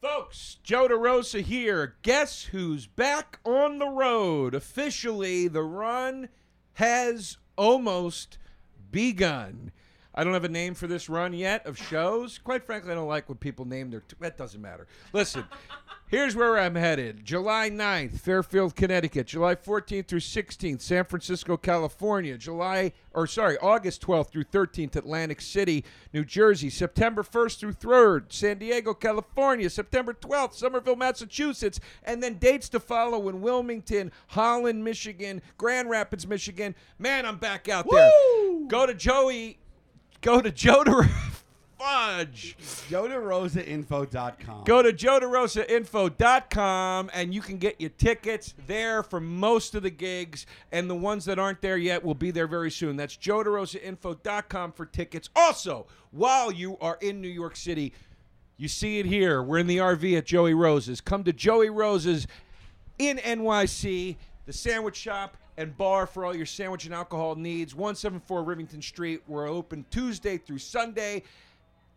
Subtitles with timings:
[0.00, 1.96] Folks, Joe DeRosa here.
[2.00, 4.54] Guess who's back on the road?
[4.54, 6.30] Officially, the run
[6.74, 8.38] has almost
[8.90, 9.72] begun.
[10.14, 12.38] I don't have a name for this run yet of shows.
[12.38, 14.00] Quite frankly, I don't like when people name their.
[14.00, 14.88] T- that doesn't matter.
[15.12, 15.44] Listen,
[16.08, 17.24] here's where I'm headed.
[17.24, 19.28] July 9th, Fairfield, Connecticut.
[19.28, 22.36] July 14th through 16th, San Francisco, California.
[22.36, 26.70] July, or sorry, August 12th through 13th, Atlantic City, New Jersey.
[26.70, 29.70] September 1st through 3rd, San Diego, California.
[29.70, 31.78] September 12th, Somerville, Massachusetts.
[32.02, 36.74] And then dates to follow in Wilmington, Holland, Michigan, Grand Rapids, Michigan.
[36.98, 38.10] Man, I'm back out there.
[38.66, 39.58] Go to Joey.
[40.20, 41.08] Go to Joe to
[41.78, 42.56] Fudge.
[42.90, 44.64] JoeDeRosaInfo.com.
[44.64, 50.44] Go to joederosainfo.com and you can get your tickets there for most of the gigs.
[50.72, 52.96] And the ones that aren't there yet will be there very soon.
[52.96, 55.30] That's joederosainfo.com for tickets.
[55.34, 57.94] Also, while you are in New York City,
[58.58, 59.42] you see it here.
[59.42, 61.00] We're in the RV at Joey Rose's.
[61.00, 62.26] Come to Joey Rose's
[62.98, 67.74] in NYC, the sandwich shop and bar for all your sandwich and alcohol needs.
[67.74, 69.22] 174 Rivington Street.
[69.28, 71.22] We're open Tuesday through Sunday.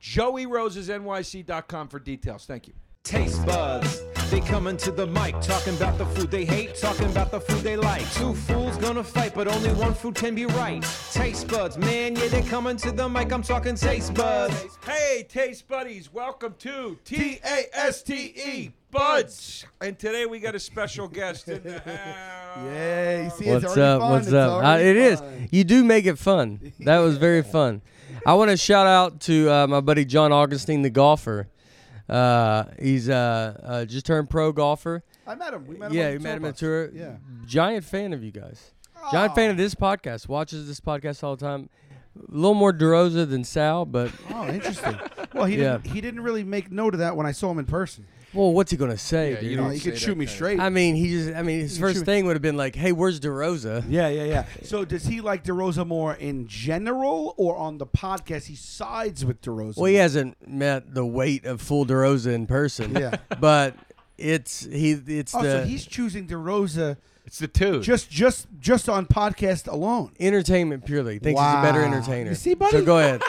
[0.02, 2.46] JoeyRosesNYC.com for details.
[2.46, 2.74] Thank you.
[3.04, 7.32] Taste buds, they coming to the mic, talking about the food they hate, talking about
[7.32, 8.10] the food they like.
[8.14, 10.82] Two fools gonna fight, but only one food can be right.
[11.12, 13.34] Taste buds, man, yeah, they coming to the mic.
[13.34, 14.80] I'm talking taste buds.
[14.86, 19.66] Hey, Taste Buddies, welcome to T A S T E Buds.
[19.82, 22.30] And today we got a special guest in the house.
[22.56, 24.00] Yeah, you see, it's What's up?
[24.02, 24.12] fun.
[24.12, 24.64] What's It's up?
[24.64, 25.20] Uh, it is.
[25.50, 26.72] You do make it fun.
[26.82, 27.82] That was very fun.
[28.28, 31.48] I want to shout out to uh, my buddy John Augustine, the golfer.
[32.08, 35.02] Uh, he's uh, uh, just turned pro golfer.
[35.26, 35.66] I met him.
[35.66, 35.98] We met him.
[35.98, 36.96] yeah, on we the met him at tour tour.
[36.96, 37.16] Yeah.
[37.48, 38.72] Giant fan of you guys.
[39.12, 40.28] Giant fan of this podcast.
[40.28, 41.70] Watches this podcast all the time.
[42.16, 44.96] A little more DeRosa than Sal, but Oh, interesting.
[45.34, 45.78] Well, he Yeah.
[45.78, 45.88] didn't.
[45.88, 48.06] He didn't really make note of that when I saw him in person.
[48.34, 49.32] Well, what's he gonna say?
[49.32, 49.44] Yeah, dude?
[49.44, 50.60] you You know, he could shoot me kind straight.
[50.60, 51.34] I mean, he just.
[51.36, 54.24] I mean, his first shoot- thing would have been like, "Hey, where's DeRosa?" yeah, yeah,
[54.24, 54.46] yeah.
[54.64, 59.42] So does he like DeRosa more in general, or on the podcast he sides with
[59.42, 59.78] DeRosa?
[59.78, 62.96] Well, he hasn't met the weight of full DeRosa in person.
[62.96, 63.18] Yeah.
[63.40, 63.76] but
[64.18, 64.92] it's he.
[64.92, 67.82] It's Oh, the so he's choosing DeRosa It's the two.
[67.82, 70.12] just just just on podcast alone.
[70.20, 71.20] entertainment purely.
[71.20, 72.30] Thinks he's a better entertainer.
[72.32, 72.72] You see, buddy?
[72.78, 73.22] So go ahead.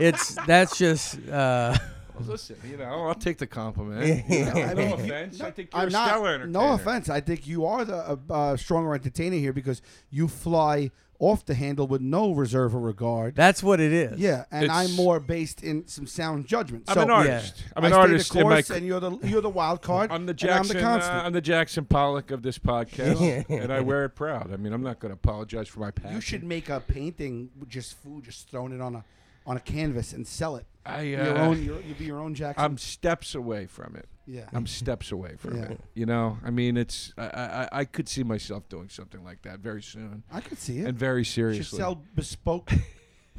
[0.00, 1.18] it's that's just.
[1.28, 1.80] Uh, Well,
[2.26, 4.24] listen, you know, I'll take the compliment.
[4.28, 5.40] You know, I no mean, offense.
[5.40, 6.08] I think you're I'm a not.
[6.08, 6.46] stellar entertainer.
[6.66, 7.08] No offense.
[7.08, 10.90] I think you are the uh, uh, stronger entertainer here because you fly
[11.20, 13.34] off the handle with no reserve or regard.
[13.34, 14.20] that's what it is.
[14.20, 16.84] yeah, and It's- I'm more based in some sound judgment.
[16.86, 17.64] I'm so an artist.
[17.74, 18.52] I'm I an stay artist the in my.
[18.54, 20.12] course, and you're the you're the wild card.
[20.12, 20.76] I'm the and Jackson.
[20.76, 21.16] I'm the constant.
[21.16, 24.52] uh, I'm the Jackson Pollock of this podcast, and I wear it proud.
[24.52, 26.14] I mean, I'm not going to apologize for my passion.
[26.14, 29.04] you should make a painting with just food, just throwing it on a
[29.48, 30.66] on a canvas and sell it.
[30.86, 31.62] I, uh, your own.
[31.64, 32.64] Your, you'll be your own Jackson.
[32.64, 34.06] I'm steps away from it.
[34.26, 34.48] yeah.
[34.52, 35.70] I'm steps away from Yeah.
[35.72, 35.80] it.
[35.94, 39.58] You know, I mean, it's I, I I could see myself doing something like that
[39.60, 40.86] very soon I could see it.
[40.86, 42.70] and very You should sell bespoke.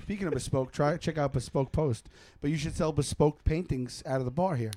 [0.02, 2.09] Speaking of bespoke, try check out bespoke post.
[2.41, 4.72] But you should sell bespoke paintings out of the bar here.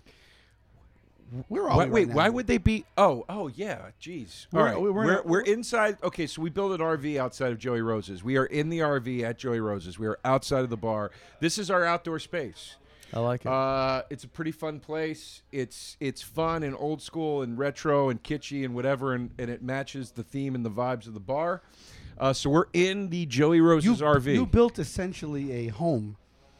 [1.48, 1.90] Where are Why- we?
[1.90, 2.14] wait, right now?
[2.14, 2.84] why would they be?
[2.96, 4.46] Oh, oh yeah, jeez.
[4.52, 5.96] All We're- right, we're we're, we're, inside.
[6.02, 8.22] Okay, so we built an RV outside of Joey Rose's.
[8.22, 9.98] We are in the RV at Joey Rose's.
[9.98, 11.10] We are outside of the bar.
[11.40, 12.76] This is our outdoor space.
[13.14, 13.46] I like it.
[13.48, 15.42] Uh, it's a pretty fun place.
[15.52, 19.62] It's it's fun and old school and retro and kitschy and whatever, and, and it
[19.62, 21.62] matches the theme and the vibes of the bar.
[22.18, 24.32] Uh, so we're in the Joey you, Rose's RV.
[24.34, 26.16] You built essentially a home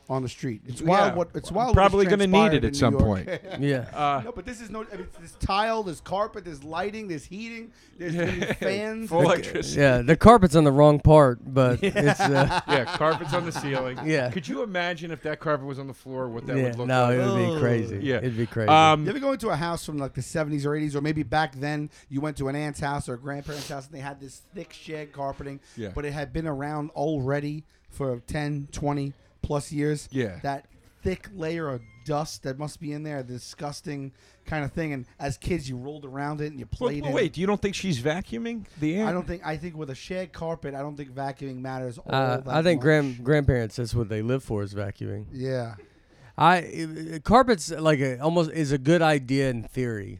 [0.08, 0.62] on the street.
[0.66, 0.88] It's Yeah.
[0.88, 1.16] wild.
[1.16, 1.74] What it's I'm wild.
[1.74, 3.28] probably going to need it at some point.
[3.60, 3.86] yeah.
[3.94, 4.84] Uh, no, but this is no.
[4.92, 9.08] I mean, there's tile, there's carpet, there's lighting, there's heating, there's gonna fans.
[9.08, 9.80] full electricity.
[9.80, 10.02] yeah.
[10.02, 12.20] The carpet's on the wrong part, but it's.
[12.20, 13.98] Uh, Yeah, carpet's on the ceiling.
[14.04, 14.30] Yeah.
[14.30, 16.28] Could you imagine if that carpet was on the floor?
[16.28, 16.62] What that yeah.
[16.64, 17.18] would look No, like?
[17.18, 17.98] it would be crazy.
[18.02, 18.16] Yeah.
[18.16, 18.68] It'd be crazy.
[18.68, 21.22] Um, You ever go into a house from like the 70s or 80s, or maybe
[21.22, 24.20] back then you went to an aunt's house or a grandparent's house and they had
[24.20, 25.91] this thick shed carpeting, Yeah.
[25.94, 29.12] but it had been around already for 10, 20
[29.52, 30.08] plus years.
[30.10, 30.38] Yeah.
[30.42, 30.64] That
[31.02, 34.10] thick layer of dust that must be in there, disgusting
[34.46, 34.94] kind of thing.
[34.94, 37.15] And as kids, you rolled around it and you played well, in.
[37.15, 39.06] wait, do you don't think she's vacuuming the air?
[39.06, 39.44] I don't think.
[39.44, 41.98] I think with a shed carpet, I don't think vacuuming matters.
[41.98, 42.82] All uh, that I think much.
[42.82, 43.77] grand grandparents.
[43.77, 45.27] That's what they live for is vacuuming.
[45.32, 45.74] Yeah.
[46.38, 50.18] I carpets like a, almost is a good idea in theory.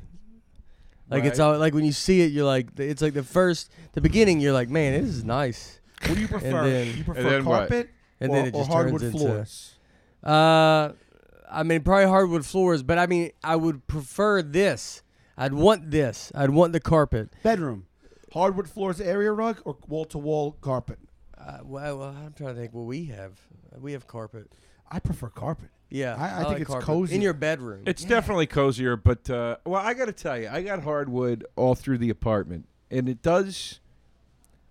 [1.09, 1.47] Like it's Right.
[1.47, 4.41] all like when you see it, you're like it's like the first the beginning.
[4.41, 5.81] You're like, man, this is nice.
[6.07, 6.69] What do you prefer?
[6.69, 7.71] then- you prefer then what?
[8.23, 9.27] Carpet And or, then it or just hardwood turns into.
[9.27, 9.75] floors?
[10.25, 10.93] Uh,
[11.51, 15.03] I mean, probably hardwood floors, but I mean, I would prefer this.
[15.37, 16.31] I'd want this.
[16.35, 17.31] I'd want the carpet.
[17.43, 17.87] Bedroom,
[18.33, 20.99] hardwood floors, area rug, or wall to wall carpet.
[21.37, 22.73] Uh, well, well, I'm trying to think.
[22.73, 23.33] What we have,
[23.79, 24.51] we have carpet.
[24.91, 25.71] I prefer carpet.
[25.91, 26.87] Yeah, I- I think like it's carpet.
[26.87, 27.15] cozy.
[27.17, 27.83] in your bedroom.
[27.87, 31.75] It's definitely cozier, but uh, well, I got to tell you, I got hardwood all
[31.75, 33.81] through the apartment, and it does,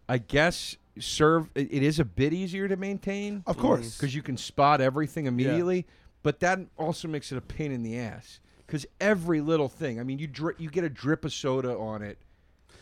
[0.09, 1.49] I guess, serve.
[1.55, 3.95] It, it is a bit easier to maintain, Of course.
[3.95, 3.97] Mm.
[3.99, 5.85] because you can spot everything immediately.
[6.23, 9.99] But that also makes it a pain in the ass, because every little thing.
[9.99, 12.19] I mean, you dri- you get a drip of soda on it,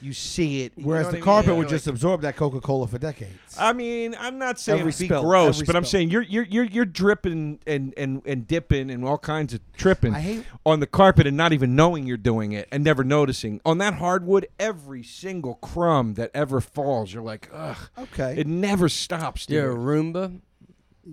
[0.01, 0.73] you see it.
[0.75, 1.23] you Whereas know the what I mean?
[1.23, 3.33] carpet Yeah, would like- just absorb that Coca Cola for decades.
[3.57, 5.99] I mean, I'm not saying Every be spill, gross, every but I'm spill.
[5.99, 10.13] saying you're you're you're you're dripping and and and dipping and all kinds of tripping
[10.15, 13.59] I hate- on the carpet and not even knowing you're doing it and never noticing.
[13.65, 17.77] On that hardwood, every single crumb that ever falls, you're like, ugh.
[17.97, 18.35] okay.
[18.37, 19.45] It never stops.
[19.45, 19.55] dude.
[19.55, 19.77] Yeah, dude.
[19.77, 20.39] Roomba.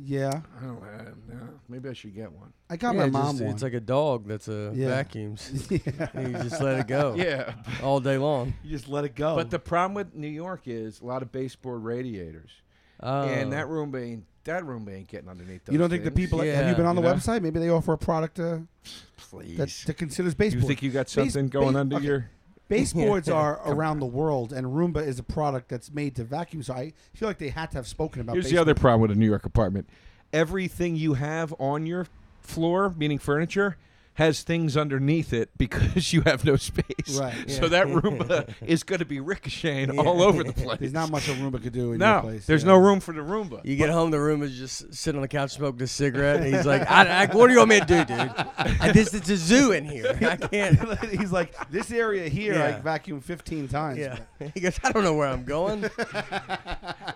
[0.04, 0.40] Yeah.
[0.60, 2.52] I don't uh, no, maybe I should get one.
[2.70, 3.50] I got yeah, my just- mom one.
[3.54, 4.88] It's like a dog that's a Yeah.
[4.88, 5.66] vacuums.
[5.70, 6.08] yeah.
[6.14, 8.54] and you just let it go Yeah, all day long.
[8.62, 9.36] You just let it go.
[9.36, 12.50] but the problem with New York is a lot of baseboard radiators,
[13.00, 13.68] and that Oh.
[13.70, 15.64] room ain't that room ain't getting underneath.
[15.64, 16.24] Those you don't think the things.
[16.26, 16.70] people have Yeah.
[16.70, 17.14] you been on the You know?
[17.14, 17.42] website?
[17.42, 18.58] Maybe they offer a product uh,
[19.16, 19.56] Please.
[19.56, 22.04] that, that considers you think you got Base- something going base- under okay.
[22.06, 22.30] your?
[22.68, 26.62] Baseboards are around the world, and Roomba is a product that's made to vacuum.
[26.62, 28.34] So I feel like they had to have spoken about.
[28.34, 29.88] Here's the other problem with a New York apartment.
[30.32, 32.06] Everything you have on your
[32.40, 33.76] floor, meaning furniture,
[34.16, 37.18] has things underneath it because you have no space.
[37.18, 37.34] Right.
[37.56, 40.00] So that Roomba is going to be ricocheting Yeah.
[40.02, 40.78] all over the place.
[40.80, 42.46] There's not much a Roomba could do in your no, place.
[42.46, 42.68] there's yeah.
[42.72, 43.64] no room for the Roomba.
[43.64, 46.54] You get home, the room is just sitting on the couch smoking a cigarette, and
[46.54, 48.18] he's like, I, I, "What do you want me to do, dude?
[48.58, 50.16] I, this it's a zoo in here.
[50.20, 52.80] I can't." He's like, this area here, I Yeah.
[52.80, 53.98] vacuumed 15 times.
[53.98, 54.18] Yeah,
[54.54, 55.84] he goes, "I don't know where I'm going."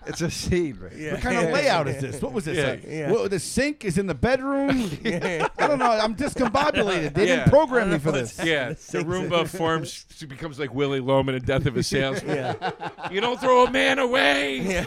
[0.06, 0.92] It's a scene, right?
[0.96, 1.12] Yeah.
[1.14, 2.22] What kind of layout is this?
[2.22, 2.56] What was this?
[2.56, 2.70] Yeah.
[2.70, 2.84] like?
[2.86, 3.10] Yeah.
[3.12, 4.90] Well, the sink is in the bedroom.
[5.04, 5.90] I don't know.
[5.90, 6.89] I'm discombobulated.
[6.98, 7.36] They Yeah.
[7.36, 8.38] didn't program me for this.
[8.42, 12.36] Yeah, the Roomba forms, she becomes like Willy Loman in Death of a Salesman.
[12.36, 12.70] yeah,
[13.10, 14.58] You don't throw a man away.
[14.60, 14.84] yeah.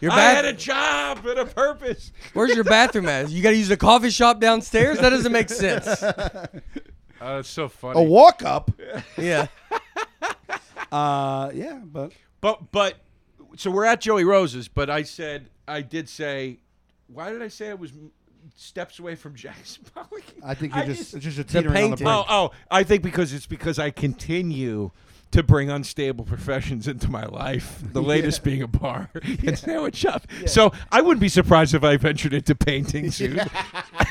[0.00, 2.12] Your I had a job and a purpose.
[2.34, 3.30] Where's your bathroom at?
[3.30, 4.98] You got to use the coffee shop downstairs.
[4.98, 5.86] That doesn't make sense.
[6.02, 6.44] Oh,
[7.38, 7.98] it's so funny.
[7.98, 8.70] A walk up.
[9.16, 9.46] Yeah,
[10.92, 12.94] Uh, yeah, but But but
[13.56, 16.58] so we're at Joey Rose's, but I said I did say
[17.08, 17.92] why did I say it was
[18.56, 20.24] steps away from Jackson Pollock?
[20.44, 22.04] I think you're I just, just- just a teetering on the painting.
[22.04, 22.26] brink.
[22.28, 24.90] Oh oh, I think because it's because I continue
[25.32, 27.82] to bring unstable professions into my life.
[27.92, 29.10] The latest being a bar
[29.44, 30.24] and sandwich shop.
[30.46, 33.40] So I wouldn't be surprised if I ventured into painting soon.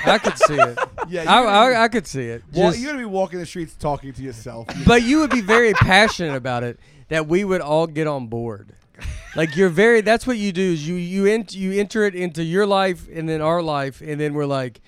[0.05, 0.77] I could see it.
[1.07, 2.43] Yeah, I, you're, I, I could see it.
[2.53, 4.67] well, Just- you're gonna be walking the streets talking to yourself.
[4.85, 8.73] but you would be very passionate about it that we would all get on board.
[9.35, 12.41] Like you're very that's what you do is you you ent- you enter it into
[12.41, 14.79] your life and then our life and then we're like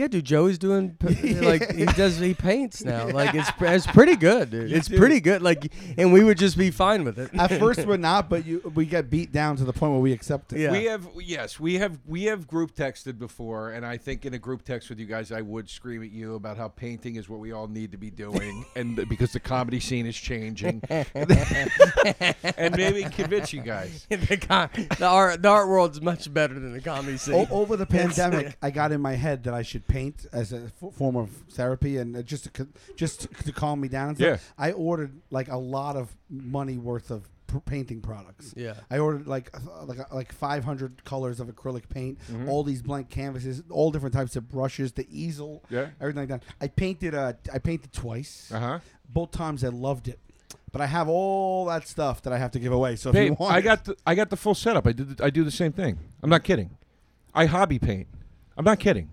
[0.00, 0.96] yeah, dude, Joey's doing
[1.42, 3.08] like he does he paints now.
[3.20, 4.72] Like it's it's pretty good, dude.
[4.72, 5.42] It's pretty good.
[5.42, 7.30] Like and we would just be fine with it.
[7.34, 10.12] At first, we're not, but you we get beat down to the point where we
[10.12, 10.60] accept it.
[10.60, 10.72] Yeah.
[10.72, 14.38] We have yes, we have we have group texted before, and I think in a
[14.38, 17.40] group text with you guys, I would scream at you about how painting is what
[17.40, 20.80] we all need to be doing, and because the comedy scene is changing,
[22.56, 24.06] and maybe convince you guys.
[24.08, 27.34] the, con- the art the art world's much better than the comedy scene.
[27.34, 30.70] O- over the pandemic, I got in my head that I should paint as a
[30.82, 34.08] f- form of therapy and uh, just to, c- just to, to calm me down.
[34.10, 34.54] And stuff.
[34.58, 34.64] Yeah.
[34.66, 38.54] I ordered like a lot of money worth of pr- painting products.
[38.56, 38.74] yeah.
[38.90, 42.48] I ordered like uh, like like 500 colors of acrylic paint, Mm-hmm.
[42.48, 45.88] all these blank canvases, all different types of brushes, the easel, Yeah.
[46.00, 46.42] everything like that.
[46.60, 48.50] I painted uh I painted twice.
[48.54, 48.78] Uh huh.
[49.08, 50.18] Both times I loved it.
[50.72, 52.94] But I have all that stuff that I have to give away.
[52.94, 54.86] So if Babe, you want I got the I got the full setup.
[54.86, 55.98] I did the, I do the same thing.
[56.22, 56.70] I'm not kidding.
[57.34, 58.06] I hobby paint.
[58.56, 59.08] I'm not kidding.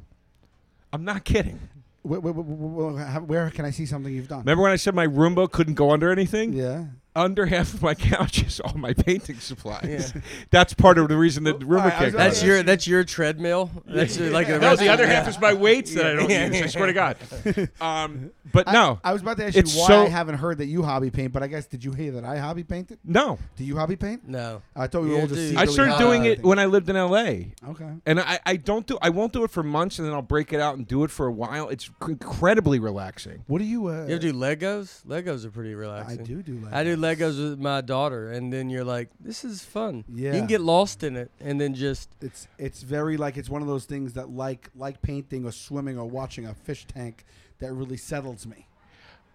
[0.94, 1.60] I'm not kidding.
[2.04, 4.40] where, where, where, where- can I see something you've done?
[4.40, 6.54] Remember when I said my Roomba couldn't go under anything?
[6.54, 6.86] Yeah.
[7.18, 10.14] Under half of my couch is all my painting supplies.
[10.16, 10.22] Yeah.
[10.52, 12.18] That's part of the reason that the Roomba Alright, kicked.
[12.18, 12.48] That's in.
[12.48, 13.72] your that's your treadmill.
[13.86, 15.14] That's your- like the No, the of- other yeah.
[15.14, 16.62] half is my weights that I don't use.
[16.64, 17.18] I swear to God.
[17.82, 20.60] Um, but I- no, I, was about to ask you why so- I haven't heard
[20.60, 23.00] that you hobby paint, but I guess did you hear that I hobby painted?
[23.04, 23.40] no.
[23.56, 24.28] Do you hobby paint?
[24.28, 24.62] No.
[24.76, 25.58] I thought we were Yeah, all just.
[25.58, 27.54] I started hobby doing it when I lived in L.A.
[27.70, 27.90] Okay.
[28.06, 30.54] And I, I don't do I won't do it for months and then I'll break
[30.54, 31.70] it out and do it for a while.
[31.70, 33.44] It's incredibly relaxing.
[33.48, 33.88] What do you?
[33.88, 35.04] Uh, You ever do Legos?
[35.06, 36.20] Legos are pretty relaxing.
[36.20, 36.36] I relaxing.
[36.36, 36.60] do do.
[36.66, 36.74] Legos.
[36.74, 40.34] I do Legos with my daughter, and then you're like, "This is fun." Yeah.
[40.34, 43.62] You can get lost in it, and then just It's it's very like it's one
[43.62, 47.26] of those things that like like painting or swimming or watching a fish tank
[47.60, 48.68] that really settles me.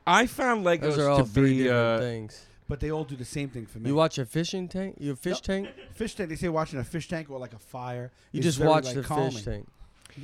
[0.06, 2.46] I found Legos those are all to three be different uh, things.
[2.68, 3.90] But they all do the same thing for me.
[3.90, 4.96] You watch a fishing tank?
[4.98, 5.68] You a fish tank?
[5.94, 6.30] fish tank.
[6.30, 8.10] They say watching a fish tank or like a fire.
[8.30, 9.32] You is just very, watch like, the calming.
[9.32, 9.68] fish tank.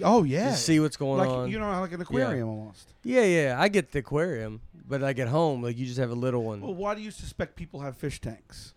[0.03, 0.55] Oh yeah.
[0.55, 1.51] See what's going like on.
[1.51, 2.93] you know like an aquarium almost.
[3.05, 3.57] yeah, yeah.
[3.59, 6.61] I get the aquarium, but like at home, like you just have a little one.
[6.61, 8.75] Well, why do you suspect people have fish tanks?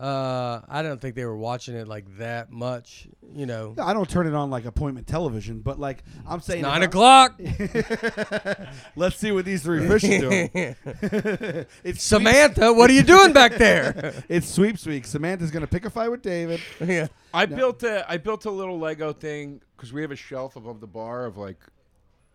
[0.00, 3.06] Uh, I don't think they were watching it like that much.
[3.34, 6.82] You know, I don't turn it on like appointment television, but like I'm saying, nine
[6.82, 7.38] o'clock.
[8.96, 10.50] Let's see what these three fish are doing.
[10.54, 14.14] it's sweep- Samantha, what are you doing back there?
[14.30, 15.04] It's sweeps week.
[15.04, 16.60] Samantha's gonna pick a fight with David.
[16.82, 17.08] yeah.
[17.34, 20.80] I built a I built a little Lego thing because we have a shelf above
[20.80, 21.58] the bar of like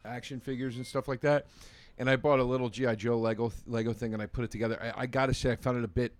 [0.03, 1.48] action figures and stuff like that,
[1.98, 4.79] and I bought a little GI Joe Lego Lego thing and I put it together.
[4.79, 6.13] I, I gotta say I found it a bit.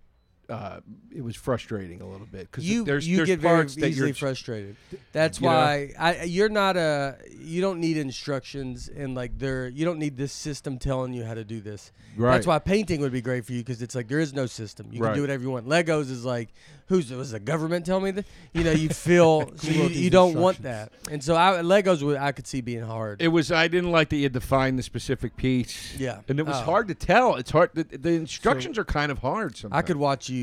[0.48, 0.78] Uh,
[1.12, 3.88] it was frustrating a little bit because You there's you there's get very parts that
[3.88, 4.76] easily you're frustrated.
[5.12, 5.54] That's You know?
[5.54, 10.16] why I you're not a you don't need instructions and like there you don't need
[10.16, 11.90] this system telling you how to do this.
[12.16, 12.32] right.
[12.34, 14.86] That's why painting would be great for you because it's like there is no system.
[14.92, 15.08] You Right.
[15.10, 15.66] can do whatever you want.
[15.66, 16.50] Legos is like,
[16.86, 18.26] who's was the government tell me that?
[18.52, 20.92] You know, you feel so you, you don't want that.
[21.10, 23.20] And so I, Legos would I could see being hard.
[23.20, 23.50] It was.
[23.50, 25.96] I didn't like that you had to find the specific piece.
[25.98, 26.20] Yeah.
[26.28, 26.60] and it was Oh.
[26.62, 27.34] hard to tell.
[27.34, 27.70] It's hard.
[27.74, 29.56] The, the instructions are kind of hard.
[29.56, 30.35] Sometimes I could watch you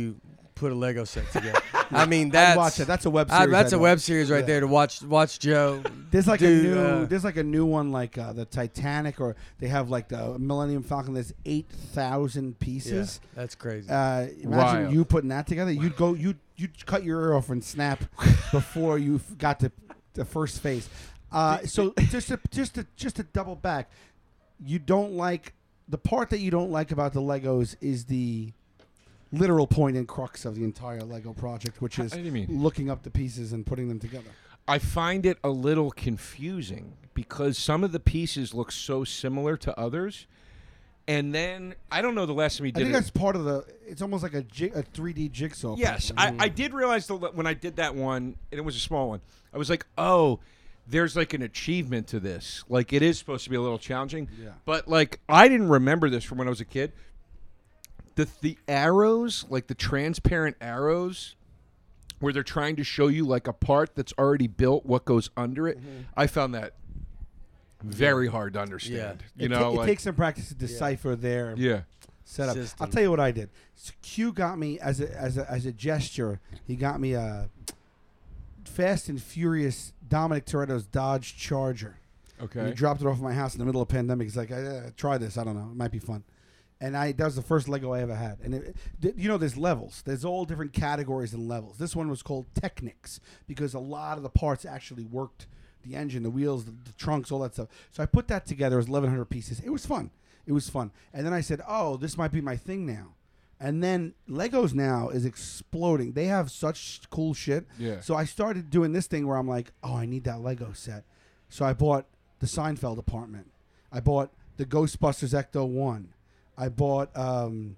[0.55, 1.59] put a Lego set together.
[1.91, 2.85] I mean, I'd that's watch it.
[2.87, 3.51] That's a web I- series.
[3.51, 4.45] that's I'd a web series right Yeah.
[4.45, 5.01] there to watch.
[5.01, 5.81] Watch Joe.
[6.11, 6.79] There's like Dude, a new.
[6.81, 10.37] uh, there's like a new one, like uh, the Titanic, or they have like the
[10.39, 11.13] Millennium Falcon.
[11.15, 12.91] There's eight thousand pieces.
[12.91, 13.19] Yeah, pieces.
[13.35, 13.89] that's crazy.
[13.89, 14.49] Uh, imagine
[14.83, 14.93] Wild.
[14.93, 15.71] you putting that together.
[15.71, 16.13] You'd go.
[16.13, 18.03] You you'd cut your ear off and snap
[18.51, 19.71] before you got to
[20.13, 20.87] the first phase.
[21.31, 23.89] Uh, so just to just to just to double back,
[24.63, 25.53] you don't like
[25.89, 28.53] the part that you don't like about the Legos is the
[29.33, 32.15] literal point and crux of the entire Lego project, which is
[32.49, 34.29] looking up the pieces and putting them together.
[34.67, 39.77] I find it a little confusing because some of the pieces look so similar to
[39.77, 40.25] others,
[41.07, 42.79] and then I don't know the last time we did.
[42.79, 42.99] I think it.
[42.99, 43.65] that's part of the.
[43.85, 45.75] It's almost like a jig, a 3D jigsaw.
[45.77, 46.13] Yes.
[46.15, 49.09] I, I did realize the, when I did that one, and it was a small
[49.09, 49.19] one.
[49.53, 50.39] I was like, oh,
[50.87, 52.63] there's like an achievement to this.
[52.69, 54.29] Like it is supposed to be a little challenging.
[54.41, 54.51] Yeah.
[54.65, 56.93] But like I didn't remember this from when I was a kid.
[58.15, 61.35] The the arrows, like the transparent arrows,
[62.19, 65.67] where they're trying to show you like a part that's already built, what goes under
[65.67, 65.79] it.
[65.79, 66.01] Mm-hmm.
[66.15, 66.73] I found that
[67.81, 69.23] very hard to understand.
[69.35, 71.81] You it, know, ta- it like takes some practice to decipher their yeah.
[72.23, 72.55] setup.
[72.55, 72.77] System.
[72.79, 73.49] I'll tell you what I did.
[73.75, 76.39] So Q got me as a as a as a gesture.
[76.65, 77.49] He got me a
[78.63, 81.97] Fast and Furious Dominic Toretto's Dodge Charger.
[82.39, 82.67] And Okay.
[82.67, 84.25] he dropped it off my house in the middle of pandemic.
[84.25, 85.37] He's like, uh, "Try this.
[85.37, 85.69] I don't know.
[85.71, 86.23] It might be fun."
[86.81, 88.39] And I that was the first Lego I ever had.
[88.43, 88.75] And it,
[89.15, 90.01] you know, there's levels.
[90.05, 91.77] There's all different categories and levels.
[91.77, 95.47] This one was called Technics because a lot of the parts actually worked.
[95.83, 97.67] The engine, the wheels, the, the trunks, all that stuff.
[97.91, 98.77] So I put that together.
[98.77, 99.59] It was 1,100 pieces.
[99.59, 100.11] It was fun.
[100.45, 100.91] It was fun.
[101.13, 103.15] And then I said, "Oh, this might be my thing now."
[103.63, 106.11] And then Legos now is exploding.
[106.11, 107.65] They have such cool shit.
[107.79, 108.01] Yeah.
[108.01, 111.05] So I started doing this thing where I'm like, oh, I need that Lego set.
[111.47, 112.05] So I bought
[112.39, 113.51] the Seinfeld apartment.
[113.89, 116.09] I bought the Ghostbusters Ecto One.
[116.57, 117.77] I bought um,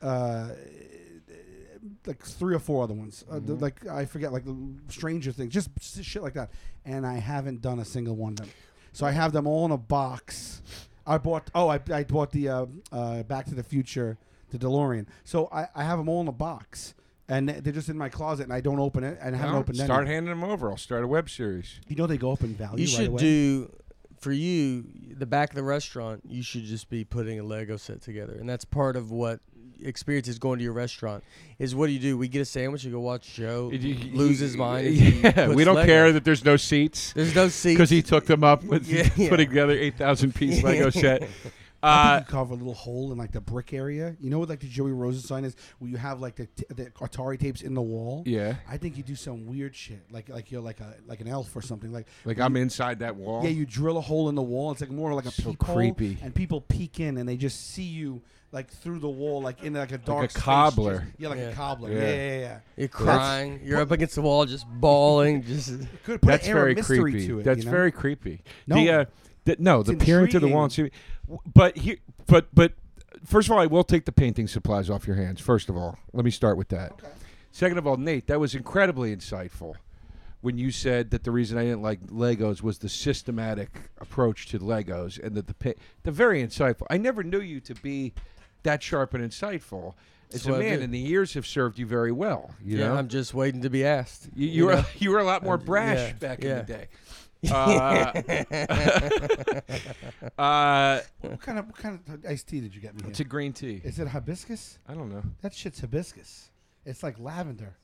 [0.00, 0.50] uh,
[2.06, 3.24] like three or four other ones.
[3.30, 4.56] Uh, the- like I forget, like the
[4.88, 6.50] Stranger Things, just s- shit like that.
[6.84, 8.50] And I haven't done a single one of them.
[8.92, 10.62] So I have them all in a box.
[11.06, 11.50] I bought.
[11.54, 14.18] Oh, I, I bought the uh, uh, Back to the Future,
[14.50, 15.06] the DeLorean.
[15.24, 16.94] So I, I have them all in a box,
[17.28, 19.60] and they're just in my closet, and I don't open it, and I haven't No,
[19.60, 20.14] opened start any.
[20.14, 20.70] handing them over.
[20.70, 21.80] I'll start a web series.
[21.88, 22.84] You know they go up in value.
[22.84, 23.18] you right should away.
[23.20, 23.72] do
[24.22, 24.84] for you
[25.18, 26.22] the back of the restaurant.
[26.26, 29.40] You should just be putting a Lego set together, and that's part of what
[29.84, 31.24] experience is going to your restaurant.
[31.58, 32.16] Is what do you do?
[32.16, 33.70] We get a sandwich and go watch Joe
[34.12, 34.86] lose his mind.
[34.94, 35.86] Yeah, we don't Lego.
[35.86, 39.08] care that there's no seats There's no seats because he took them up with Yeah,
[39.16, 39.28] yeah.
[39.28, 41.28] putting together eight thousand piece Lego set.
[41.82, 44.16] I Uh, think you carve a little hole in like the brick area.
[44.20, 46.64] You know what like the Joey Rosen sign is, where you have like the, t-
[46.68, 48.22] the Atari tapes in the wall.
[48.26, 51.28] yeah, I think you do some weird shit, like like you're like a like an
[51.28, 51.92] elf or something.
[51.92, 53.42] Like like I'm inside that wall.
[53.42, 54.70] yeah, you drill a hole in the wall.
[54.72, 56.18] It's like more like a So peephole, creepy.
[56.22, 58.22] and people peek in and they just see you
[58.52, 60.98] like through the wall, like in like a dark like space, cobbler.
[61.00, 61.90] just- yeah, like a cobbler.
[61.90, 61.98] Yeah.
[62.00, 62.38] Yeah, yeah, yeah.
[62.40, 62.58] yeah.
[62.76, 63.60] You're crying.
[63.64, 65.42] You're up against the wall, just bawling.
[65.42, 65.70] Just
[66.04, 66.20] Good.
[66.20, 67.26] Put That's an air very of mystery creepy.
[67.28, 67.42] to it.
[67.44, 67.70] That's you know?
[67.70, 68.42] very creepy.
[68.66, 68.76] No.
[68.76, 69.04] the, uh,
[69.44, 70.64] the, no, It's the peering to the wall.
[70.64, 70.90] And see,
[71.52, 71.96] but here,
[72.26, 72.72] but but
[73.24, 75.40] first of all, I will take the painting supplies off your hands.
[75.40, 76.92] First of all, let me start with that.
[76.92, 77.08] Okay.
[77.50, 79.74] Second of all, Nate, that was incredibly insightful
[80.40, 84.58] when you said that the reason I didn't like Legos was the systematic approach to
[84.58, 86.86] Legos and that the pa- the very insightful.
[86.90, 88.14] I never knew you to be
[88.62, 89.94] that sharp and insightful
[90.34, 92.54] as a man, and the years have served you very well.
[92.64, 94.28] You yeah, know, I'm just waiting to be asked.
[94.34, 94.84] you, you, were know?
[94.98, 96.50] you were a lot more brash yeah, back yeah.
[96.50, 96.88] in the day.
[97.50, 97.52] Uh,
[100.38, 103.02] uh, What kind of what kind of iced tea did you get me?
[103.08, 103.26] it's Here?
[103.26, 103.80] a green tea.
[103.84, 104.78] Is it hibiscus?
[104.88, 105.22] I don't know.
[105.42, 106.50] That shit's hibiscus.
[106.84, 107.74] It's like lavender.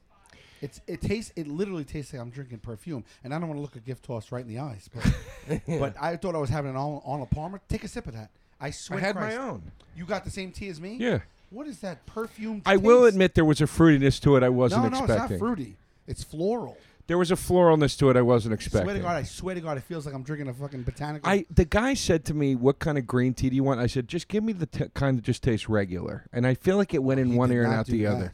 [0.60, 3.62] It's it tastes it literally tastes like I'm drinking perfume, and I don't want to
[3.62, 6.70] look a gift toss right in the eyes, but but I thought I was having
[6.72, 7.60] an Arnold Palmer.
[7.68, 8.30] Take a sip of that.
[8.60, 9.62] I I swear, had Christ, my own.
[9.96, 10.96] You got the same tea as me?
[10.98, 11.20] Yeah.
[11.50, 12.62] What is that perfume?
[12.66, 13.14] I will taste?
[13.14, 15.22] admit there was a fruitiness to it I wasn't no, no, expecting.
[15.22, 15.76] it's not fruity.
[16.08, 16.76] It's floral.
[17.08, 18.82] There was a floralness to it I wasn't expecting.
[18.82, 19.02] Swear expecting.
[19.02, 21.28] to God, I swear to God, it feels like I'm drinking a fucking botanical.
[21.28, 23.86] I the guy said to me, "What kind of green tea do you want?" I
[23.88, 26.94] said, "Just give me the t- kind that just tastes regular." And I feel like
[26.94, 28.10] it went oh, in He one did ear and not out do the that.
[28.14, 28.32] other.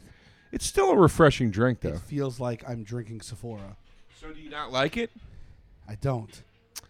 [0.51, 1.89] It's still a refreshing drink, though.
[1.89, 3.77] It feels like I'm drinking Sephora.
[4.21, 5.09] So do you not like it?
[5.87, 6.43] I don't.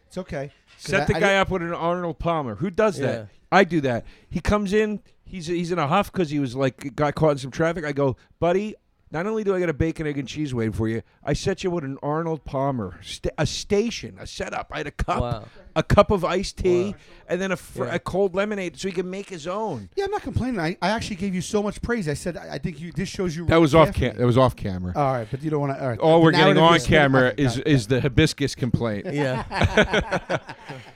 [0.07, 0.51] It's okay.
[0.77, 2.55] 'Cause Set I- the I guy didn't- up with an Arnold Palmer.
[2.55, 3.05] Who does Yeah.
[3.07, 3.27] that?
[3.51, 4.05] I do that.
[4.29, 5.01] He comes in.
[5.23, 7.85] He's he's in a huff because he was like got caught in some traffic.
[7.85, 8.75] I go, buddy.
[9.15, 11.63] Not only do I get a bacon, egg, and cheese waiting for you, I set
[11.63, 14.67] you with an Arnold Palmer, sta a station, a setup.
[14.73, 15.43] I had a cup, Wow.
[15.73, 16.95] a cup of iced tea, Wow.
[17.29, 17.95] and then a, fr- Yeah.
[17.95, 19.89] a cold lemonade, so he can make his own.
[19.95, 20.59] Yeah, I'm not complaining.
[20.59, 22.09] I, I actually gave you so much praise.
[22.09, 22.91] I said I, I think you.
[22.91, 23.45] This shows you.
[23.45, 24.17] That was off cam.
[24.17, 24.91] That was off camera.
[24.93, 25.81] All right, but you don't want to.
[25.81, 25.99] All right.
[25.99, 29.05] All we're getting on camera okay, is got the hibiscus complaint.
[29.13, 29.43] Yeah,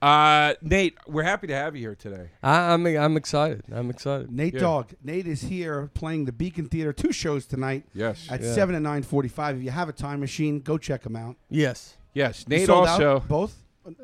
[0.00, 2.30] Uh, Nate, we're happy to have you here today.
[2.42, 3.64] I, I'm I'm excited.
[3.72, 4.30] I'm excited.
[4.30, 4.60] Nate Yeah.
[4.60, 4.92] Dogg.
[5.02, 6.92] Nate is here playing the Beacon Theater.
[6.92, 8.28] Two shows tonight Yes.
[8.30, 8.52] at Yeah.
[8.54, 9.56] seven and nine forty-five.
[9.56, 11.34] If you have a time machine, go check them out.
[11.50, 11.96] Yes.
[12.14, 12.44] Yes.
[12.48, 13.16] You Nate sold also.
[13.16, 13.56] out both.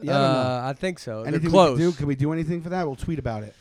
[0.03, 1.19] Yeah, I uh, I think so.
[1.23, 1.79] They're Anything close.
[1.79, 1.97] we can do?
[1.97, 2.85] Can we do anything for that?
[2.87, 3.55] We'll tweet about it.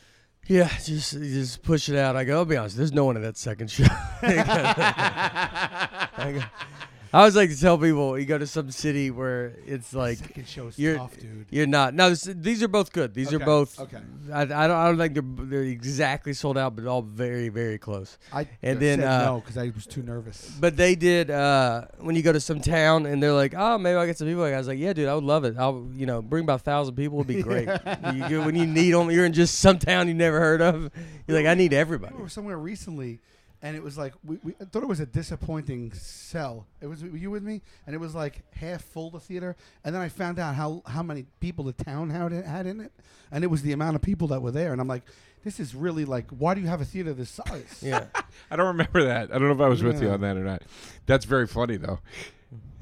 [0.48, 2.16] Yeah, just just push it out.
[2.16, 2.38] I go.
[2.40, 2.78] I'll be honest.
[2.78, 3.84] There's no one at that second show.
[7.14, 10.48] I, always like to tell people you go to some city where it's like Second
[10.48, 11.46] show's you're tough, dude.
[11.52, 11.94] you're not.
[11.94, 13.14] No, this, these are both good.
[13.14, 13.80] These are both.
[13.80, 14.00] okay.
[14.32, 14.72] I, I don't.
[14.72, 18.18] I don't think they're they're exactly sold out, but all very very close.
[18.34, 20.58] I And then, said uh, no because I was too nervous.
[20.60, 23.96] But they did uh, when you go to some town and they're like, oh, maybe
[23.96, 24.44] I'll get some people.
[24.44, 25.56] I was like, yeah, dude, I would love it.
[25.58, 27.68] I'll, you know, bring about a thousand people would be great.
[28.14, 30.90] you, you- when you need them, you're in just some town you never heard of.
[31.28, 32.16] You're like, I need everybody.
[32.16, 33.20] We were somewhere recently,
[33.64, 36.68] and it was like we, we I thought it was a disappointing sell.
[36.82, 39.96] It was were you with me, and it was like half full the theater, and
[39.96, 42.92] then I found out how how many people the town had had in it,
[43.32, 45.04] and it was the amount of people that were there, and I'm like,
[45.44, 47.80] this is really like, why do you have a theater this size?
[47.82, 48.06] Yeah.
[48.52, 49.30] I don't remember that.
[49.34, 50.62] I don't know if I was with you on that or not.
[51.06, 52.00] That's very funny though.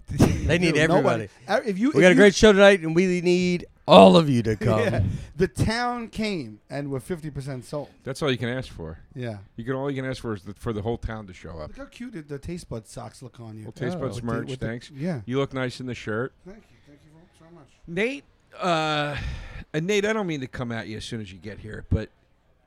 [0.10, 1.30] They need everybody.
[1.48, 4.30] nobody- If you We if got a great show tonight, and we need all of
[4.30, 4.80] you to come.
[4.80, 5.04] Yeah,
[5.36, 7.90] the town came and we're fifty percent sold.
[8.04, 9.00] That's all you can ask for.
[9.14, 9.38] Yeah.
[9.58, 11.52] You can all you can ask for is the, for the whole town to show
[11.60, 11.70] up.
[11.70, 13.66] Look how cute the, the taste bud socks look on you.
[13.66, 14.02] Well, Taste Oh.
[14.02, 14.90] Buds With the- merch, the- thanks.
[14.92, 15.22] yeah.
[15.26, 16.34] You look nice in the shirt.
[16.46, 16.64] Thank you.
[16.88, 17.68] Thank you so much.
[17.88, 18.24] Nate,
[18.60, 19.16] uh,
[19.74, 21.86] and Nate, I don't mean to come at you as soon as you get here,
[21.90, 22.10] but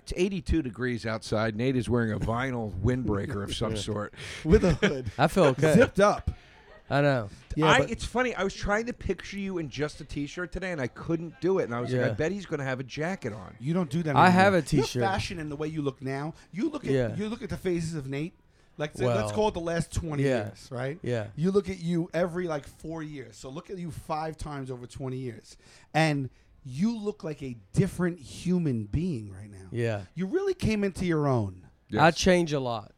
[0.02, 1.56] it's 82 degrees outside.
[1.56, 4.12] Nate is wearing a vinyl windbreaker of some sort.
[4.44, 5.10] With a hood.
[5.18, 5.72] I feel okay.
[5.74, 6.30] Zipped up.
[6.90, 7.30] I know.
[7.56, 8.34] Yeah, I, but- it's funny.
[8.34, 11.58] I was trying to picture you in just a t-shirt today, and I couldn't do
[11.58, 11.64] it.
[11.64, 12.06] And I was like, Yeah.
[12.08, 13.54] I bet he's going to have a jacket on.
[13.58, 14.14] You don't do that.
[14.16, 14.42] I anymore.
[14.42, 15.02] have a Your t-shirt.
[15.02, 16.34] fashion and the way you look now.
[16.52, 17.16] You look at Yeah.
[17.16, 18.34] you look at the faces of Nate.
[18.76, 20.46] Like say, Well, let's call it the last twenty yeah.
[20.46, 20.98] years, right?
[21.00, 21.28] Yeah.
[21.36, 23.36] You look at you every like four years.
[23.36, 25.56] So look at you five times over twenty years,
[25.94, 26.28] and
[26.66, 29.68] you look like a different human being right now.
[29.70, 30.02] Yeah.
[30.16, 31.66] You really came into your own.
[31.96, 32.90] I change a lot.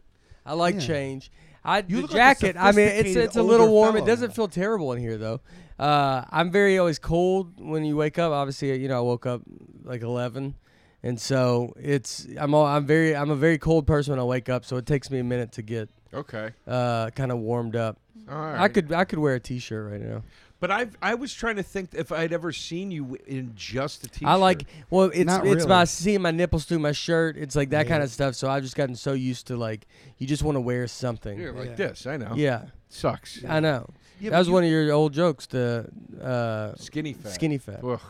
[0.47, 0.81] I like Yeah.
[0.81, 1.31] change.
[1.67, 2.57] I the look like jacket.
[2.59, 3.97] I mean, it's it's a little older warm.
[3.97, 5.41] It doesn't feel terrible in here though.
[5.79, 8.33] Uh, I'm very always cold when you wake up.
[8.33, 9.43] Obviously, you know, I woke up
[9.85, 10.55] like 11,
[11.03, 14.49] and so it's I'm all, I'm very I'm a very cold person when I wake
[14.49, 14.65] up.
[14.65, 16.51] So it takes me a minute to get Okay.
[16.67, 17.99] uh, kind of warmed up.
[18.31, 18.59] All right.
[18.61, 20.23] I could I could wear a t-shirt right now.
[20.59, 24.09] But I I was trying to think if I'd ever seen you in just a
[24.09, 24.27] t-shirt.
[24.29, 25.87] I like well, it's Not it's my really.
[25.87, 27.37] seeing my nipples through my shirt.
[27.37, 27.91] It's like that Yeah.
[27.93, 28.35] kind of stuff.
[28.37, 29.87] So I've just gotten so used to like
[30.19, 31.39] you just want to wear something.
[31.39, 31.75] Yeah, like Yeah.
[31.75, 32.07] this.
[32.07, 32.33] I know.
[32.35, 33.45] Yeah, Sucks.
[33.47, 33.87] I know.
[34.19, 35.45] Yeah, that was you- one of your old jokes.
[35.47, 35.91] The
[36.23, 37.33] uh, Skinny fat.
[37.35, 37.85] skinny fat.
[37.85, 38.01] Ugh.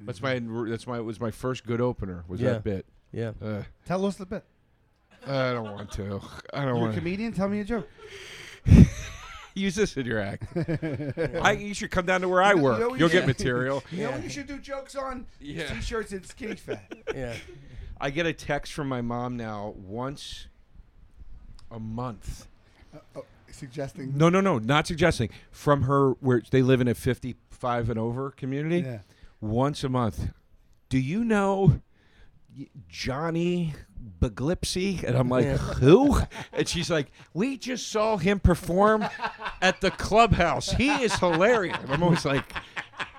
[0.00, 2.24] That's my that's my was my first good opener.
[2.28, 2.52] Was Yeah.
[2.52, 2.84] that bit?
[3.10, 3.32] Yeah.
[3.42, 4.44] Uh, Tell us the bit.
[5.26, 6.20] I don't want to.
[6.52, 7.32] I don't You're a want to comedian.
[7.32, 7.88] Tell me a joke.
[9.60, 10.44] use this in your act.
[11.42, 12.74] I, you should come down to where I You know- work.
[12.78, 13.82] you know what You'll get should- material.
[13.90, 15.26] You know what you should do jokes on?
[15.40, 15.72] Yeah.
[15.74, 16.92] T-shirts and skinny fat.
[17.14, 17.34] Yeah.
[18.00, 20.48] I get a text from my mom now once
[21.70, 22.46] a month.
[22.94, 24.16] Uh, oh, suggesting.
[24.16, 25.30] No, no, no, not suggesting.
[25.50, 28.98] From her, where they live in a 55 and over community, Yeah.
[29.40, 30.28] once a month.
[30.90, 31.80] Do you know
[32.88, 33.74] Johnny
[34.20, 35.02] Beglipsy?
[35.02, 35.56] And I'm like, Yeah.
[35.56, 36.20] who?
[36.52, 39.06] And she's like, we just saw him perform
[39.60, 40.70] at the clubhouse.
[40.72, 41.76] He is hilarious.
[41.82, 42.44] And I'm always like,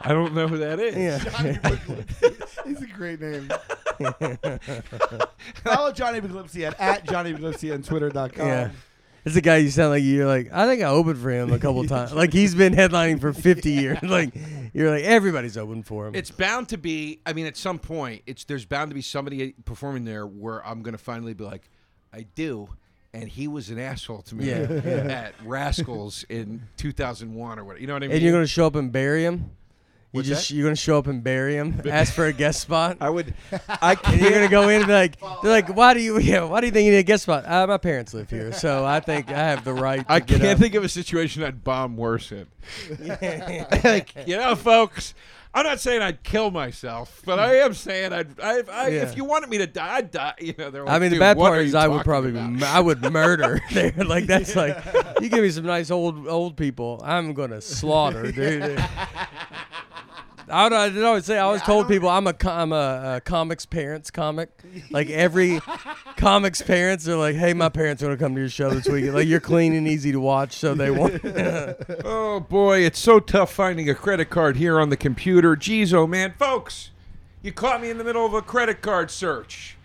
[0.02, 0.96] I don't know who that is.
[0.96, 1.18] Yeah.
[2.66, 3.50] He's a great name.
[5.64, 8.48] Follow Johnny Beglipsy at, at Johnny Beglipsy on Twitter.com.
[8.48, 8.70] yeah.
[9.28, 11.60] It's the guy you sound like you're like, I think I opened for him a
[11.60, 12.14] couple times.
[12.14, 13.98] Like he's been headlining for 50 years.
[14.04, 14.34] like
[14.74, 16.16] you're like, everybody's open for him.
[16.16, 17.20] It's bound to be.
[17.26, 20.82] I mean, at some point, it's there's bound to be somebody performing there where I'm
[20.82, 21.70] gonna finally be like,
[22.14, 22.70] I do,
[23.14, 27.82] and he was an asshole to me Yeah, at Rascals in 2001 or what.
[27.82, 28.16] You know what I mean?
[28.16, 29.52] and you're going to show up and bury him.
[30.14, 30.56] You What's just that?
[30.56, 32.98] you're gonna show up and bury him, ask for a guest spot.
[33.02, 33.34] I would.
[33.70, 36.44] I And you're gonna go in and be like, they're like, why do you, yeah,
[36.44, 37.46] why do you think you need a guest spot?
[37.46, 40.08] Uh, my parents live here, so I think I have the right.
[40.08, 40.58] To I can't up.
[40.60, 42.48] think of a situation I'd bomb worse in.
[43.84, 45.14] like, you know, folks.
[45.58, 47.66] I'm not saying I'd kill myself, but I mm.
[47.66, 48.40] am saying I'd.
[48.40, 49.02] I, I, Yeah.
[49.02, 50.36] If you wanted me to die, I'd die.
[50.48, 52.80] You know, they're like, I mean, the bad part is I would probably, about?" I
[52.80, 53.92] would murder there.
[54.08, 54.78] Like that's like,
[55.20, 58.78] you give me some nice old old people, I'm gonna slaughter, dude.
[60.50, 63.16] I would, I would always say I always told people I'm a co- I'm a,
[63.18, 64.50] a comics parents comic.
[64.92, 65.60] Like every
[66.18, 69.14] comics parents are like, hey, my parents are gonna come to your show this weekend.
[69.16, 71.22] Like you're clean and easy to watch, so they want.
[72.06, 75.56] Oh boy, it's so tough finding a credit card here on the computer.
[75.56, 76.92] Jeez, oh man, folks,
[77.42, 79.76] you caught me in the middle of a credit card search,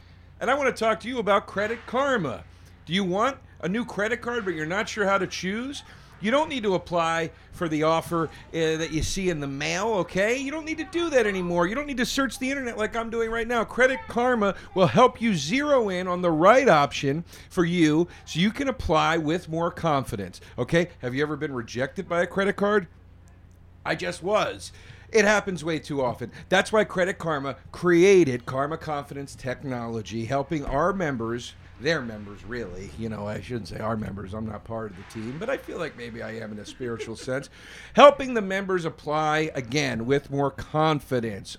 [0.41, 2.45] and I want to talk to you about Credit Karma.
[2.87, 5.83] Do you want a new credit card, but you're not sure how to choose?
[6.23, 9.89] You don't need to apply for the offer uh, that you see in the mail,
[9.95, 10.39] okay?
[10.39, 11.67] You don't need to do that anymore.
[11.67, 13.65] You don't need to search the internet like I'm doing right now.
[13.65, 18.53] Credit Karma will help you zero in on the right option for you so you
[18.53, 20.89] can apply with more confidence, okay?
[21.01, 22.87] Have you ever been rejected by a credit card?
[23.85, 24.73] I just was.
[25.11, 26.33] It happens way too often.
[26.49, 33.09] That's why Credit Karma created Karma Confidence Technology, helping our members, their members really, you
[33.09, 35.79] know, I shouldn't say our members, I'm not part of the team, but I feel
[35.79, 37.51] like maybe I am in a spiritual sense,
[37.95, 41.57] helping the members apply again with more confidence.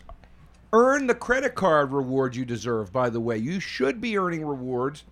[0.71, 3.37] Earn the credit card reward you deserve, by the way.
[3.37, 5.03] You should be earning rewards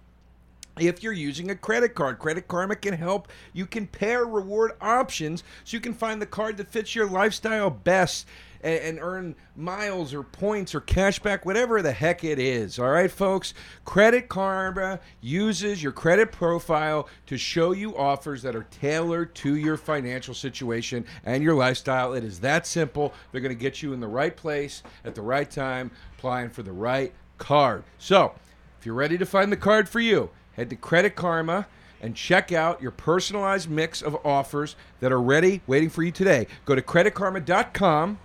[0.80, 2.18] if you're using a credit card.
[2.18, 6.72] Credit Karma can help you compare reward options so you can find the card that
[6.72, 8.26] fits your lifestyle best
[8.64, 12.80] and, and earn miles or points or cash back, whatever the heck it is.
[12.80, 13.54] All right, folks?
[13.86, 19.78] Credit Karma uses your credit profile to show you offers that are tailored to your
[19.78, 22.14] financial situation and your lifestyle.
[22.14, 23.14] It is that simple.
[23.32, 26.64] They're going to get you in the right place at the right time, applying for
[26.64, 27.84] the right card.
[27.98, 28.34] So,
[28.80, 31.68] if you're ready to find the card for you, head to Credit Karma
[32.02, 36.48] and check out your personalized mix of offers that are ready, waiting for you today.
[36.66, 38.18] Go to creditkarma.com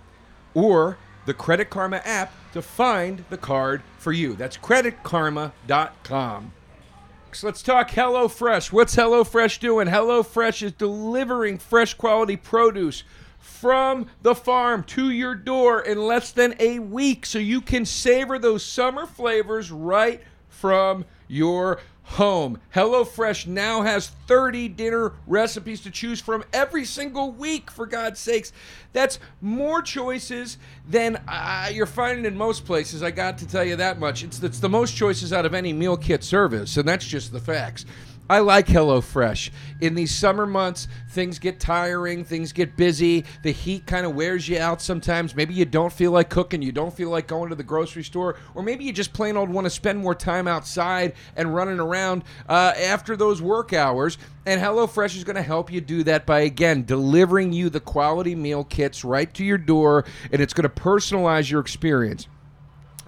[0.57, 4.33] or the Credit Karma app to find the card for you.
[4.33, 6.51] That's creditkarma.com.
[7.31, 8.71] So let's talk HelloFresh.
[8.71, 9.87] What's HelloFresh doing?
[9.87, 13.03] HelloFresh is delivering fresh quality produce
[13.37, 18.39] from the farm to your door in less than a week so you can savor
[18.39, 22.57] those summer flavors right from your home.
[22.73, 28.53] HelloFresh now has 30 dinner recipes to choose from every single week, for God's sakes.
[28.93, 33.03] That's more choices than uh, you're finding in most places.
[33.03, 34.23] I got to tell you that much.
[34.23, 37.41] It's, it's the most choices out of any meal kit service, and that's just the
[37.41, 37.85] facts.
[38.29, 39.51] I like HelloFresh.
[39.79, 43.23] In these summer months, things get tiring, things get busy.
[43.41, 45.33] The heat kind of wears you out sometimes.
[45.33, 48.35] Maybe you don't feel like cooking, you don't feel like going to the grocery store,
[48.53, 52.25] or maybe you just plain old want to spend more time outside and running around
[52.49, 54.17] uh, after those work hours.
[54.45, 58.35] And HelloFresh is going to help you do that by, again, delivering you the quality
[58.35, 62.27] meal kits right to your door, and it's going to personalize your experience.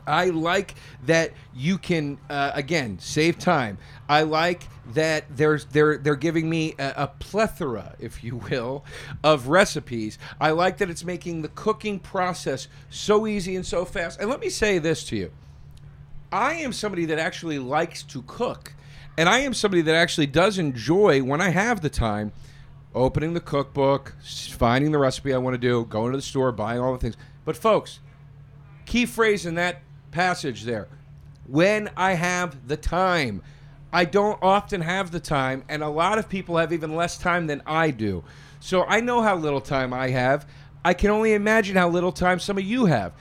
[0.09, 3.77] I like that you can uh, again save time.
[4.07, 8.83] I like that there's they're they're giving me a, a plethora, if you will,
[9.23, 10.17] of recipes.
[10.41, 14.19] I like that it's making the cooking process so easy and so fast.
[14.19, 15.31] And let me say this to you.
[16.31, 18.73] I am somebody that actually likes to cook.
[19.17, 22.31] And I am somebody that actually does enjoy when I have the time
[22.95, 24.15] opening the cookbook,
[24.51, 27.17] finding the recipe I want to do, going to the store, buying all the things.
[27.45, 27.99] But folks,
[28.85, 30.87] key phrase in that passage there
[31.47, 33.41] when I have the time.
[33.91, 37.47] I don't often have the time, and a lot of people have even less time
[37.47, 38.23] than I do.
[38.59, 40.47] So I know how little time I have.
[40.85, 43.13] I can only imagine how little time some of you have.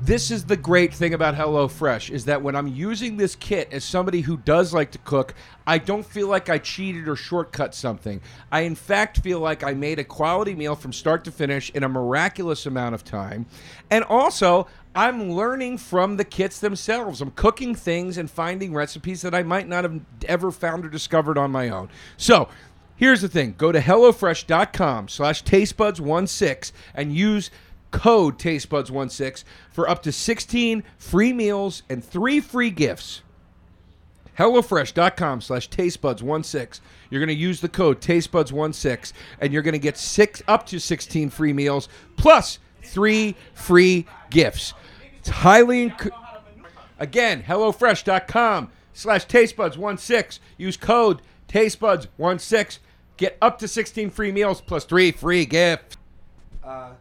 [0.00, 3.84] This is the great thing about HelloFresh is that when I'm using this kit as
[3.84, 8.20] somebody who does like to cook, I don't feel like I cheated or shortcut something.
[8.50, 11.84] I in fact feel like I made a quality meal from start to finish in
[11.84, 13.46] a miraculous amount of time.
[13.90, 17.20] And also, I'm learning from the kits themselves.
[17.20, 21.38] I'm cooking things and finding recipes that I might not have ever found or discovered
[21.38, 21.88] on my own.
[22.16, 22.48] So,
[22.96, 23.54] here's the thing.
[23.56, 27.50] Go to HelloFresh.com slash tastebuds16 and use
[27.90, 33.22] code tastebuds16 for up to 16 free meals and three free gifts.
[34.38, 36.80] HelloFresh.com slash tastebuds16.
[37.10, 40.78] You're going to use the code tastebuds16 and you're going to get six up to
[40.78, 44.74] 16 free meals plus three free gifts.
[45.18, 46.10] It's highly enc-
[46.98, 50.38] Again, HelloFresh.com slash tastebuds16.
[50.56, 52.78] Use code tastebuds16.
[53.16, 55.96] Get up to 16 free meals plus three free gifts.
[56.62, 56.92] Uh,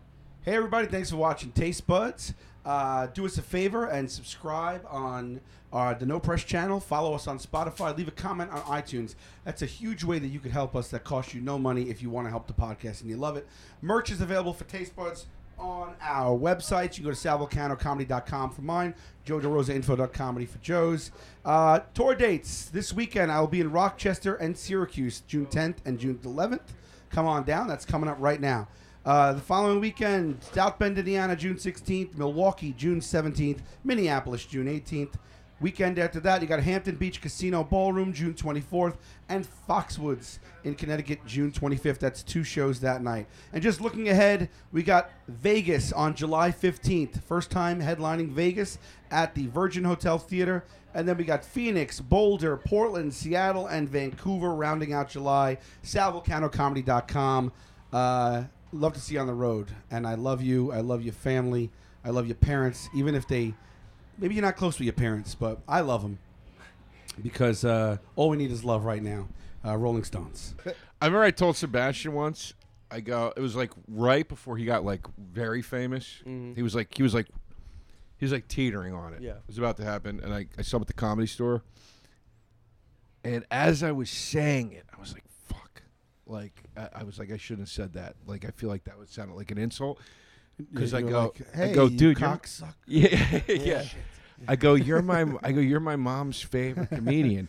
[0.44, 2.34] Hey everybody, thanks for watching Taste Buds.
[2.65, 5.39] Uh, do us a favor and subscribe on
[5.72, 6.80] uh, the No Press channel.
[6.80, 7.96] Follow us on Spotify.
[7.96, 9.13] Leave a comment on iTunes.
[9.46, 10.88] That's a huge way that you could help us.
[10.88, 13.38] That costs you no money if you want to help the podcast and you love
[13.38, 13.48] it.
[13.84, 16.98] Merch is available for Taste Buds on our website.
[16.98, 21.12] You can go to salvulcanocomedy.com for mine, joederosainfo.comedy for Joe's.
[21.46, 23.32] Uh, tour dates this weekend.
[23.32, 26.62] I'll be in Rochester and Syracuse, June 10th and June 11th.
[27.10, 27.68] Come on down.
[27.68, 28.68] That's coming up right now.
[29.04, 35.14] Uh, the following weekend, South Bend, Indiana, June 16th, Milwaukee, June 17th, Minneapolis, June 18th.
[35.62, 38.97] Weekend after that, you got Hampton Beach Casino Ballroom, June 24th,
[39.30, 42.00] and Foxwoods in Connecticut, June 25th.
[42.00, 43.28] That's two shows that night.
[43.54, 47.21] And just looking ahead, we got Vegas on July 15th.
[47.24, 48.80] First time headlining Vegas
[49.12, 50.65] at the Virgin Hotel Theater.
[50.95, 55.60] And then we got Phoenix, Boulder, Portland, Seattle, and Vancouver rounding out July.
[55.84, 57.52] SalVulcanoComedy.com.
[57.93, 58.43] Uh,
[58.74, 59.69] love to see you on the road.
[59.91, 60.71] And I love you.
[60.71, 61.69] I love your family.
[62.04, 63.54] I love your parents, even if they
[64.22, 66.20] maybe you're not close with your parents, but I love them
[67.22, 69.28] because uh, all we need is love right now.
[69.66, 70.56] Uh, Rolling Stones.
[71.02, 72.54] I remember I told Sebastian once.
[72.90, 73.32] I go.
[73.36, 76.22] It was like right before he got like very famous.
[76.26, 77.28] He was like he was like
[78.18, 79.22] he was like teetering on it.
[79.22, 79.32] Yeah.
[79.34, 81.64] it was about to happen, and I, I saw him at the comedy store.
[83.24, 85.84] And as I was saying it, I was like, "Fuck!"
[86.26, 88.16] Like I, I was like, I shouldn't have said that.
[88.26, 90.00] Like I feel like that would sound like an insult.
[90.74, 93.84] Because I go, like, I go, dude, you're- cocksucker." yeah, yeah.
[94.47, 97.47] I go, you're my, I go, you're my mom's favorite comedian,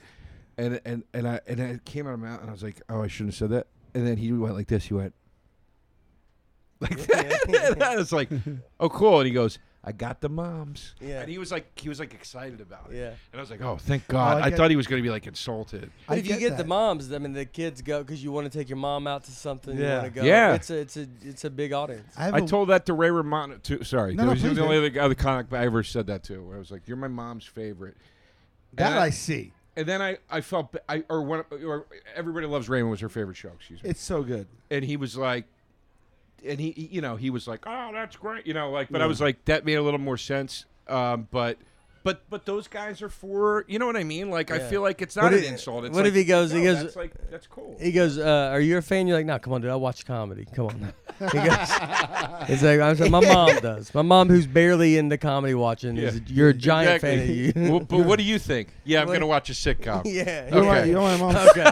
[0.59, 2.81] and and and I and it came out of my mouth, and I was like,
[2.89, 3.67] oh, I shouldn't have said that.
[3.95, 4.85] And then he went like this.
[4.85, 5.15] He went
[6.81, 7.73] like that.
[7.75, 8.31] and I was like,
[8.81, 9.21] oh, cool.
[9.21, 10.95] And he goes, I got the moms.
[11.01, 11.23] Yeah.
[11.23, 12.97] And he was like, he was like excited about it.
[12.97, 13.07] Yeah.
[13.09, 14.41] And I was like, oh, thank God.
[14.41, 15.91] I I, thought he was going to be like insulted.
[16.07, 18.31] But I if you get get the moms, I mean, the kids go because you
[18.31, 19.77] want to take your mom out to something.
[19.77, 20.03] You Yeah.
[20.03, 20.25] want to go.
[20.27, 20.55] Yeah.
[20.55, 22.15] It's a it's a it's a big audience.
[22.17, 23.83] I, have I a- told that to Ray Romano too.
[23.83, 24.87] Sorry, No, that no, was please, the only Ray.
[24.91, 26.39] other, other comic I ever said that to.
[26.45, 27.97] Where I was like, "You're my mom's favorite."
[28.75, 29.53] that And I see.
[29.75, 33.37] And then I, I felt I or one or everybody loves Raymond was her favorite
[33.37, 33.49] show.
[33.49, 33.91] Excuse me.
[33.91, 34.47] It's so good.
[34.71, 35.47] and he was like,
[36.47, 38.89] and he, he- you know he was like, oh that's great, you know like.
[38.91, 40.65] But I was like that made a little more sense.
[40.89, 41.59] Um, but
[42.05, 44.29] but but those guys are for you know what I mean.
[44.31, 45.85] Like I feel like it's not What an if- insult.
[45.85, 47.77] It's what like, if he goes- he goes- That's like that's cool.
[47.81, 49.71] He goes, uh, "Are you a fan?" You're like, "No, come on, dude.
[49.71, 50.47] I watch comedy.
[50.53, 51.57] Come on." He goes,
[52.49, 53.95] "It's like I'm saying, my mom does.
[53.95, 56.21] My mom, who's barely into comedy watching, is Yeah.
[56.27, 57.53] you're a giant Exactly.
[57.53, 58.71] fan of you." well, but what do you think?
[58.85, 60.03] Yeah, I'm What- gonna watch a sitcom.
[60.07, 60.47] yeah.
[60.47, 60.89] You know, my, Okay.
[60.89, 61.37] you know my mom.
[61.37, 61.71] okay.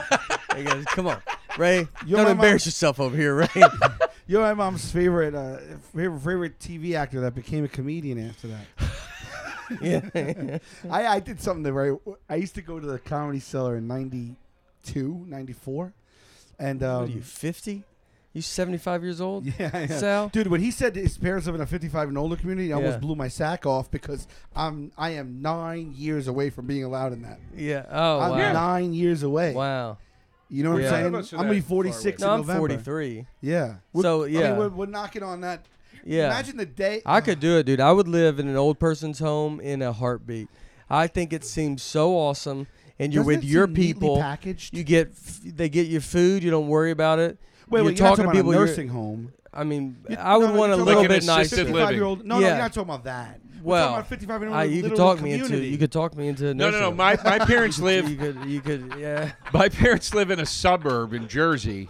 [0.56, 1.20] He goes, "Come on,
[1.58, 1.88] Ray.
[2.06, 2.68] You're don't embarrass mom.
[2.68, 3.48] yourself over here, Ray."
[4.26, 5.58] you're my mom's favorite, uh,
[5.94, 8.66] favorite favorite TV actor that became a comedian after that.
[9.80, 10.58] yeah.
[10.90, 12.16] I, I did something that.
[12.28, 15.92] I used to go to the Comedy Cellar in 92, 94.
[16.58, 17.84] and um, what are you, 50?
[18.32, 19.44] You 75 years old?
[19.46, 19.86] Yeah, yeah.
[19.86, 20.28] Sal?
[20.28, 23.00] Dude, when he said his parents live in a 55 and older community, I almost
[23.00, 27.22] blew my sack off because I'm I am nine years away from being allowed in
[27.22, 27.40] that.
[27.56, 27.86] Yeah.
[27.90, 28.52] Oh, I'm wow.
[28.52, 29.52] nine years away.
[29.52, 29.98] Wow.
[30.50, 30.88] You know what Yeah.
[30.94, 31.14] I'm None of saying?
[31.26, 31.90] us are I'm gonna be that far away.
[31.92, 32.58] 46 No, in I'm November.
[32.58, 33.26] 43.
[33.40, 33.74] Yeah.
[34.00, 34.48] So, I yeah.
[34.50, 35.64] mean, we're, we're knocking on that.
[36.04, 36.26] Yeah.
[36.26, 37.02] Imagine the day.
[37.06, 37.80] I could do it, dude.
[37.80, 40.48] I would live in an old person's home in a heartbeat.
[40.88, 42.66] I think it seems so awesome,
[42.98, 44.16] and you're Doesn't with it your seem neatly people.
[44.18, 44.76] packaged.
[44.76, 46.42] You get, f- they get your food.
[46.42, 47.38] You don't worry about it.
[47.68, 48.50] wait, you're wait, you're not talking talking to about people.
[48.50, 49.32] a you're- nursing home.
[49.52, 51.72] I mean, You- I would no, no, want a little bit about assisted nicer.
[51.74, 51.74] living.
[51.74, 52.24] 55-year-old.
[52.24, 52.48] No, no, Yeah.
[52.48, 53.40] you're not talking about that.
[53.60, 55.58] We're Well, about 55 and I, you could literal talk me into.
[55.64, 56.48] You could talk me into.
[56.48, 56.90] a No, no, no.
[56.92, 58.08] My my parents live.
[58.08, 58.44] You could.
[58.46, 58.94] You could.
[58.98, 59.32] Yeah.
[59.52, 61.88] My parents live in a suburb in Jersey,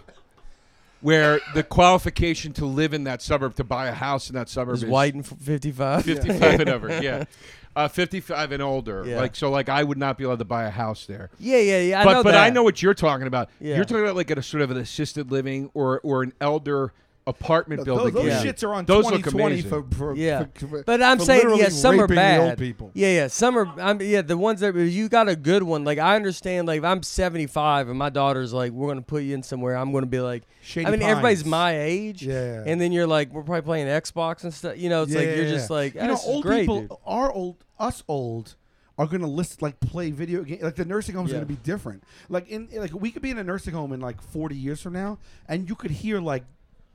[1.01, 4.75] where the qualification to live in that suburb to buy a house in that suburb
[4.75, 6.05] Is is white and f- 55.
[6.05, 7.01] 55 and over.
[7.01, 7.25] Yeah.
[7.73, 9.05] Uh, 55 and older.
[9.07, 9.21] Yeah.
[9.21, 11.29] Like so like I would not be allowed to buy a house there.
[11.39, 12.01] Yeah, yeah, yeah.
[12.01, 12.43] I but know but that.
[12.43, 13.49] I know what you're talking about.
[13.61, 13.77] Yeah.
[13.77, 16.91] You're talking about like at a sort of an assisted living or or an elder
[17.27, 18.13] apartment No, building.
[18.13, 18.51] those, those Yeah.
[18.51, 19.69] shits are on Those look 2020 amazing.
[19.69, 20.45] for, for, Yeah.
[20.55, 22.57] for- for- But I'm for saying, literally yeah, some are raping old bad.
[22.57, 22.91] people.
[22.93, 23.67] Yeah, yeah, some are.
[23.79, 25.83] I'm, yeah, the ones that you got a good one.
[25.83, 26.67] Like I understand.
[26.67, 29.75] Like if I'm 75 and my daughter's like, we're gonna put you in somewhere.
[29.77, 32.23] I'm gonna be like, Shady I mean, everybody's my age.
[32.25, 32.63] Yeah.
[32.65, 34.77] And then you're like, we're probably playing Xbox and stuff.
[34.77, 35.51] You know, it's Yeah, like you're yeah.
[35.51, 38.55] just like, you know, old great, people, dude." our old, us old,
[38.97, 40.59] are gonna list like play video game.
[40.61, 41.35] Like the nursing home's Yeah.
[41.37, 42.03] gonna be different.
[42.29, 44.93] Like in like we could be in a nursing home in like 40 years from
[44.93, 46.43] now, and you could hear like,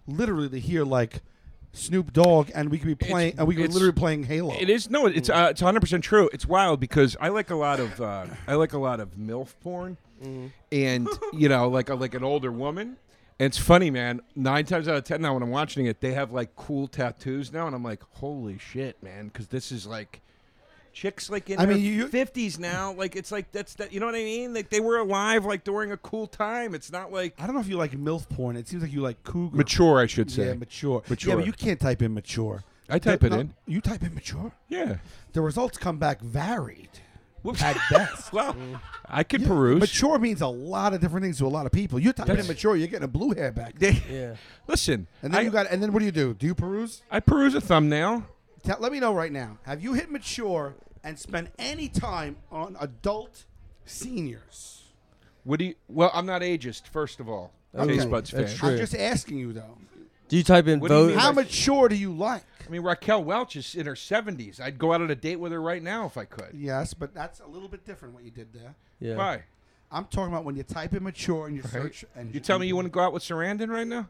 [0.07, 1.23] literally to hear like.
[1.73, 4.55] Snoop Dogg, and we could be playing, and we could it's- literally playing Halo.
[4.59, 6.31] It is no, it's uh, it's 100 percent true.
[6.33, 9.53] It's wild because I like a lot of uh, I like a lot of milf
[9.61, 10.47] porn, Mm-hmm.
[10.73, 12.97] and you know, like a, like an older woman.
[13.39, 14.23] And it's funny, man.
[14.35, 17.53] Nine times out of ten now, when I'm watching it, they have like cool tattoos
[17.53, 20.23] now, and I'm like, holy shit, man, because this is like
[20.97, 22.93] chicks like in I their mean, you- fifties now.
[22.93, 23.93] Like it's like that's that.
[23.93, 24.55] You know what I mean?
[24.55, 26.75] Like they were alive like during a cool time.
[26.75, 28.57] It's not like I don't know if you like milf porn.
[28.57, 29.55] It seems like you like cougar.
[29.57, 30.01] mature.
[30.01, 31.03] I should say Yeah, mature.
[31.09, 31.37] mature Yeah, Mature.
[31.37, 32.65] but you can't type in mature.
[32.89, 33.55] I type The- it no, in.
[33.67, 34.53] You type in mature.
[34.69, 34.97] Yeah.
[35.33, 36.89] The results come back varied
[37.43, 37.61] Whoops.
[37.63, 38.33] at best.
[38.33, 38.57] well,
[39.09, 39.81] I could Yeah, peruse.
[39.81, 41.99] Mature means a lot of different things to a lot of people.
[41.99, 43.75] You type in That's- mature, you're getting a blue hair back.
[43.79, 44.37] Yeah.
[44.67, 45.67] Listen, And then I, you got.
[45.71, 46.33] And then what do you do?
[46.35, 47.03] Do you peruse?
[47.11, 48.25] I peruse a thumbnail.
[48.65, 49.59] Tell, let me know right now.
[49.65, 50.75] Have you hit mature
[51.07, 53.45] and spend any time on adult
[53.85, 54.83] seniors?
[55.45, 55.75] What do you?
[55.89, 56.89] Well, I'm not ageist.
[56.89, 57.97] First of all, Okay.
[57.97, 58.71] Taste buds That's true.
[58.71, 59.77] I'm just asking you though.
[60.29, 61.09] Do you type in What do you vote?
[61.11, 62.43] mean How by- mature do you like?
[62.67, 64.61] I mean, Raquel Welch is in her 70s.
[64.61, 66.51] I'd go out on a date with her right now if I could.
[66.53, 68.75] Yes, but that's a little bit different what you did there.
[68.99, 69.15] Yeah.
[69.17, 69.43] Why?
[69.93, 72.67] I'm talking about when you type in mature and you search and You tell me
[72.67, 74.09] you wouldn't go out with Sarandon right now?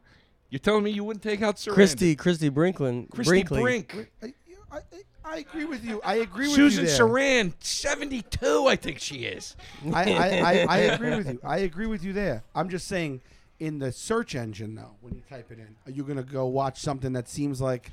[0.49, 1.75] You're telling me you wouldn't take out Sarandon?
[1.75, 3.61] Christy, Christy Brinklin, Christy Brinkley.
[3.63, 4.11] Brink.
[4.23, 4.33] I,
[4.73, 4.79] I,
[5.27, 6.01] I agree with you.
[6.05, 6.91] I agree with Susan you.
[6.91, 6.99] there.
[6.99, 9.57] Sarand, 72, I think she is.
[9.93, 11.41] I, I, I, I agree with you.
[11.43, 12.45] I agree with you there.
[12.55, 13.21] I'm just saying,
[13.59, 16.79] in the search engine though, when you type it in, are you gonna go watch
[16.79, 17.91] something that seems like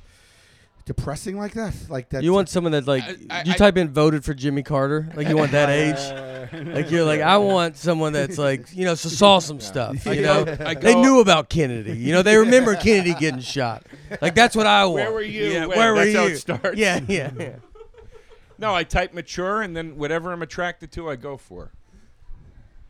[0.86, 1.74] depressing like that?
[1.90, 2.24] Like that?
[2.24, 5.10] You want someone that like I- I- you I- type in voted for Jimmy Carter,
[5.16, 6.68] like you want that age.
[6.68, 10.06] Like you're like I want someone that's like you know so saw some stuff.
[10.08, 11.94] I You go- know, I they go- knew about Kennedy.
[11.98, 13.84] You know, they remember Kennedy getting shot.
[14.22, 14.96] Like that's what I want.
[14.96, 15.78] Where were you Yeah, when?
[15.78, 16.18] where were That's you?
[16.20, 16.78] how it starts.
[16.78, 17.56] Yeah, yeah, yeah.
[18.60, 21.72] No, I type mature, and then whatever I'm attracted to, I go for.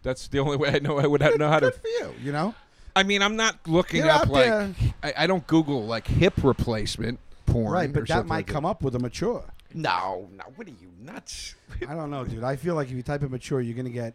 [0.04, 1.68] That's the only way I know I would ha- know how to.
[1.72, 2.14] Good for you.
[2.22, 2.54] You know.
[2.96, 4.76] I mean, I'm not looking Get up out like there.
[5.02, 7.20] I, I don't Google like hip replacement
[7.54, 7.72] porn.
[7.72, 9.44] Right, but that might like come up with a mature.
[9.74, 10.44] No, no.
[10.56, 11.56] What are you nuts?
[11.88, 12.44] I don't know, dude.
[12.44, 14.14] I feel like if you type in mature, you're gonna get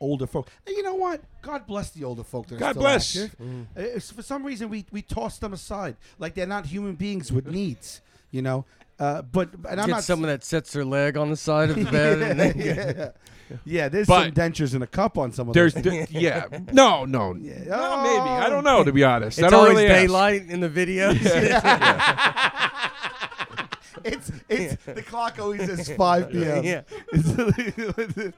[0.00, 0.48] older folk.
[0.66, 1.20] And you know what?
[1.42, 3.16] God bless the older folk that are God still bless.
[3.16, 3.40] active.
[3.76, 7.30] Uh, it's- for some reason, we we toss them aside like they're not human beings
[7.32, 8.00] with needs.
[8.30, 8.64] You know.
[8.98, 11.76] Uh, but and I'm Get not someone that sets their leg on the side of
[11.76, 12.20] the bed.
[12.20, 13.10] and then yeah.
[13.64, 15.82] yeah, there's But- some dentures in a cup on some of There's those.
[15.84, 16.44] d- yeah.
[16.72, 17.34] No, no.
[17.34, 17.64] Yeah.
[17.64, 18.18] No, maybe.
[18.44, 19.38] I don't know to be honest.
[19.38, 20.00] I It's don't always really ask.
[20.02, 21.16] daylight in the videos.
[24.04, 26.64] it's it's the clock always says 5 p.m.
[26.64, 26.82] Yeah.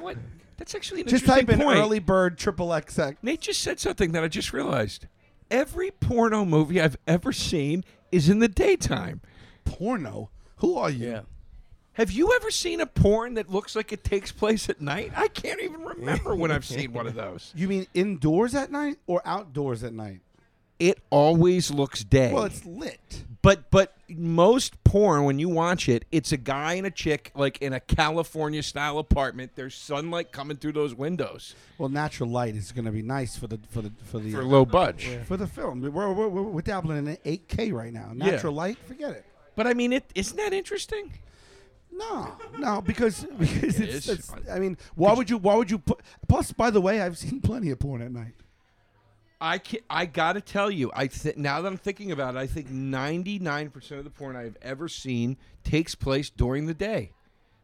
[0.00, 0.16] What?
[0.56, 1.78] That's actually an Just interesting type in point.
[1.78, 3.16] early bird triple XX.
[3.22, 5.06] Nate just said something that I just realized.
[5.50, 9.20] Every porno movie I've ever seen is in the daytime.
[9.64, 10.30] Porno.
[10.56, 11.06] Who are you?
[11.10, 11.20] yeah.
[11.94, 15.12] Have you ever seen a porn that looks like it takes place at night?
[15.14, 17.52] I can't even remember when I've seen one of those.
[17.54, 20.20] You mean indoors at night or outdoors at night?
[20.78, 22.32] It always looks day.
[22.32, 23.24] Well, it's lit.
[23.42, 27.58] but but most porn when you watch it, it's a guy and a chick like
[27.62, 29.52] in a California style apartment.
[29.54, 33.46] There's sunlight coming through those windows Well, natural light is going to be nice for
[33.46, 35.08] the for the for the for low uh, budge.
[35.26, 35.80] for the film.
[35.80, 38.10] We're, we're, we're, we're dabbling in 8K right now.
[38.12, 39.24] Natural light, forget it.
[39.56, 41.12] But I mean, it isn't that interesting?
[41.96, 44.32] No, no, because because It it's, it's.
[44.50, 45.38] I mean, why would you?
[45.38, 46.00] Why would you put?
[46.26, 48.34] Plus, by the way, I've seen plenty of porn at night.
[49.44, 52.46] I can I gotta tell you, I th- now that I'm thinking about it, I
[52.46, 57.12] think 99 percent of the porn I've ever seen takes place during the day.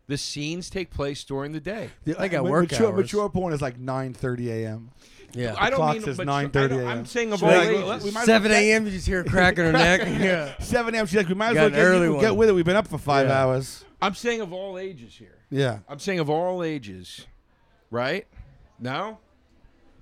[0.06, 1.88] The scenes take place during the day.
[2.18, 2.96] I got Ma- work mature, hours.
[2.98, 4.90] Mature porn is like 9:30 a.m.
[5.32, 5.54] Yeah.
[5.56, 8.04] I don't clock mean says but 9:30 I'm I'm saying of all like, ages.
[8.04, 8.84] we might- 7 a.m.
[8.84, 10.00] You just hear a crack in her neck.
[10.20, 10.52] Yeah.
[10.60, 11.06] 7 a.m.
[11.06, 12.52] She's like, we might as well get, early you- get with it.
[12.52, 13.40] We've been up for five Yeah.
[13.42, 13.84] hours.
[14.02, 15.38] I'm saying of all ages here.
[15.48, 15.78] Yeah.
[15.88, 17.26] I'm saying of all ages,
[17.90, 18.26] right?
[18.80, 19.18] No,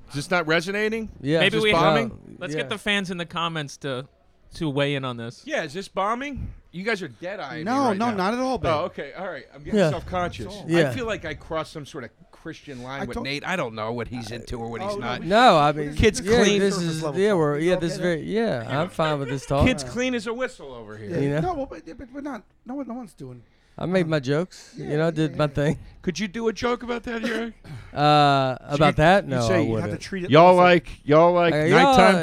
[0.08, 1.10] is this not resonating?
[1.20, 1.40] Yeah.
[1.40, 2.36] Maybe this we bombing?
[2.38, 2.60] let's Yeah.
[2.60, 4.06] get the fans in the comments to
[4.54, 5.42] to weigh in on this.
[5.44, 6.52] Yeah, is this bombing?
[6.72, 7.64] You guys are dead eyeing.
[7.64, 8.16] No, right no, now.
[8.16, 8.72] not at all, babe.
[8.74, 9.44] Oh, okay, all right.
[9.54, 9.90] I'm getting Yeah.
[9.90, 10.62] self-conscious.
[10.66, 10.88] Yeah.
[10.90, 13.46] I feel like I crossed some sort of Christian line I with Nate.
[13.46, 15.20] I don't know what he's into or what he's Oh, no, not.
[15.20, 16.60] we- No, I mean, Kids yeah, clean.
[16.60, 17.76] This is yeah, we're yeah.
[17.76, 18.64] This is very yeah.
[18.80, 19.66] I'm fine with this talk.
[19.66, 21.10] Kids clean as a whistle over here.
[21.10, 21.18] Yeah.
[21.20, 21.40] You know?
[21.40, 22.42] No, well, but, but we're not.
[22.64, 23.42] No one, no one's doing.
[23.78, 24.74] I made my jokes.
[24.76, 25.78] You know, did my thing.
[26.02, 27.54] Could you do a joke about that here?
[27.94, 29.26] Uh, about that?
[29.26, 30.00] No, say I you You have to wouldn't.
[30.02, 30.30] treat it.
[30.30, 31.70] y'all like y'all like Uh, nighttime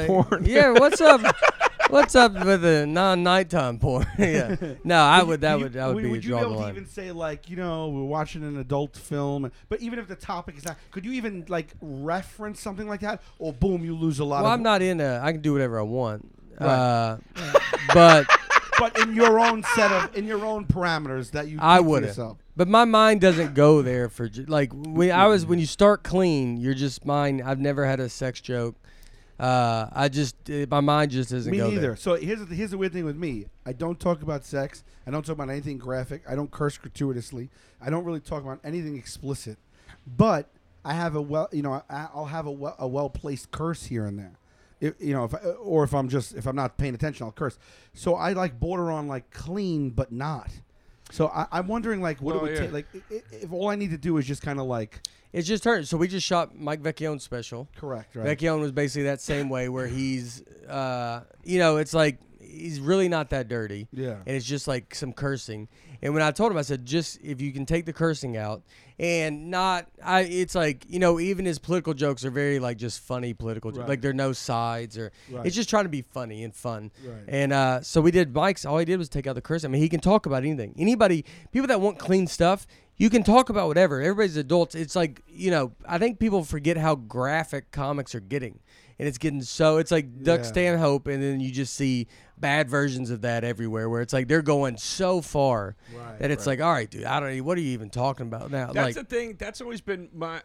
[0.06, 0.44] y'all, uh, porn?
[0.46, 1.20] Yeah, what's up?
[1.90, 4.06] what's up with the non-nighttime porn?
[4.18, 5.40] yeah, no, I would.
[5.42, 6.70] That you- would that would be a Would you draw be the able to line.
[6.76, 10.56] even say like, you know, we're watching an adult film, but even if the topic
[10.56, 14.24] is not, could you even like reference something like that, or boom, you lose a
[14.24, 14.56] lot Well, of.
[14.58, 15.20] I'm not in a.
[15.22, 16.30] I can do whatever I want.
[16.60, 16.68] Right.
[16.68, 17.16] Uh,
[17.92, 18.26] but
[18.78, 21.58] but in your own set of, in your own parameters that you.
[21.60, 22.10] I wouldn't.
[22.10, 22.38] yourself.
[22.56, 26.56] But my mind doesn't go there for like when I was when you start clean,
[26.56, 27.42] you're just mine.
[27.44, 28.76] I've never had a sex joke.
[29.38, 31.80] Uh, I just uh, my mind just doesn't Me go neither.
[31.80, 31.96] there.
[31.96, 33.46] So here's the, here's the weird thing with me.
[33.66, 34.82] I don't talk about sex.
[35.06, 36.22] I don't talk about anything graphic.
[36.28, 37.50] I don't curse gratuitously.
[37.80, 39.58] I don't really talk about anything explicit.
[40.06, 40.48] But
[40.84, 43.84] I have a well, you know, I, I'll have a well, a well placed curse
[43.84, 44.38] here and there.
[44.80, 47.32] If, you know, if I, or if I'm just if I'm not paying attention, I'll
[47.32, 47.58] curse.
[47.94, 50.50] So I like border on like clean, but not.
[51.12, 52.60] So I, I'm wondering, like, what Well, it would yeah.
[52.64, 52.72] take?
[52.72, 55.00] Like, i- i- if all I need to do is just kind of like
[55.32, 55.82] It's just her.
[55.84, 57.68] So we just shot Mike Vecchione's special.
[57.76, 58.36] correct, right?
[58.38, 62.18] Vecchione was basically that same way where he's, uh, you know, it's like
[62.56, 63.88] he's really not that dirty.
[63.92, 64.16] Yeah.
[64.26, 65.68] And it's just like some cursing.
[66.02, 68.62] And when I told him, I said, just if you can take the cursing out
[68.98, 73.00] and not, I, it's like, you know, even his political jokes are very like just
[73.00, 73.80] funny political jokes.
[73.80, 73.88] Right.
[73.88, 75.46] Like there are no sides or Right.
[75.46, 76.90] it's just trying to be funny and fun.
[77.04, 77.24] Right.
[77.28, 78.64] And uh, so we did Mike's.
[78.64, 79.64] All he did was take out the curse.
[79.64, 80.74] I mean, he can talk about anything.
[80.78, 82.66] Anybody, people that want clean stuff,
[82.98, 84.00] you can talk about whatever.
[84.00, 84.74] Everybody's adults.
[84.74, 85.72] It's like you know.
[85.86, 88.60] I think people forget how graphic comics are getting,
[88.98, 89.78] and it's getting so.
[89.78, 90.46] It's like Doug Yeah.
[90.46, 92.06] Stanhope, and then you just see
[92.38, 96.46] bad versions of that everywhere, where it's like they're going so far Right, that it's
[96.46, 97.44] like, all right, dude, I don't.
[97.44, 98.72] What are you even talking about now?
[98.72, 99.36] That's like, the thing.
[99.38, 100.42] That's always been my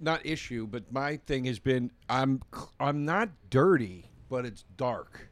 [0.00, 2.42] not issue, but my thing has been I'm
[2.80, 5.28] I'm not dirty, but it's dark.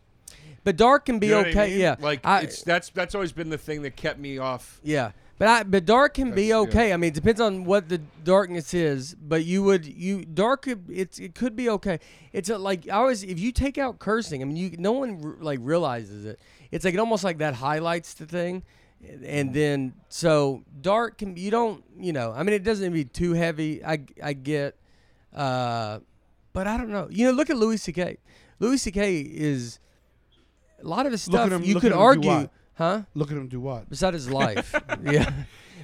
[0.65, 1.71] but dark can be You know what I okay.
[1.71, 1.81] mean?
[1.81, 4.81] Yeah, like I- it's that's that's always been the thing that kept me off.
[4.83, 5.13] Yeah.
[5.37, 6.57] But I, but dark can be That's- yeah.
[6.81, 6.93] okay.
[6.93, 9.15] I mean, it depends on what the darkness is.
[9.17, 11.99] But you would you dark could- it's it could be okay.
[12.33, 15.21] It's a, like I always if you take out cursing, I mean, you no one
[15.25, 16.39] r- like realizes it.
[16.71, 18.63] It's like it almost like that highlights the thing,
[19.25, 23.33] and then so dark can you don't you know I mean it doesn't be too
[23.33, 23.85] heavy.
[23.85, 24.77] I I get,
[25.35, 25.99] uh,
[26.53, 27.09] but I don't know.
[27.11, 28.19] You know, look at Louis C.K.
[28.61, 29.21] Louis C.K.
[29.21, 29.81] is
[30.81, 31.51] a lot of his stuff.
[31.51, 32.49] him- you could at him do argue?
[32.75, 33.03] Huh?
[33.15, 33.89] Look at him do what?
[33.89, 34.75] beside his life.
[35.05, 35.33] yeah.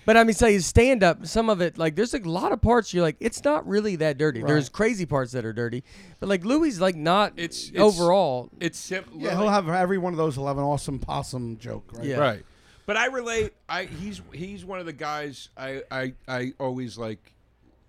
[0.06, 2.60] But I mean, say his stand up, some of it, like, there's a lot of
[2.62, 4.42] parts you're like, it's not really that dirty.
[4.42, 5.84] There's crazy parts that are dirty.
[6.20, 8.48] But like, Louis, like, not It's- it's- overall.
[8.60, 9.20] It's simple.
[9.20, 10.36] Yeah, he'll have every one of those.
[10.36, 12.04] He'll have an awesome possum joke, right?
[12.06, 12.16] Yeah.
[12.18, 12.44] right.
[12.86, 13.52] But I relate.
[13.68, 17.34] I he's he's one of the guys I I I always like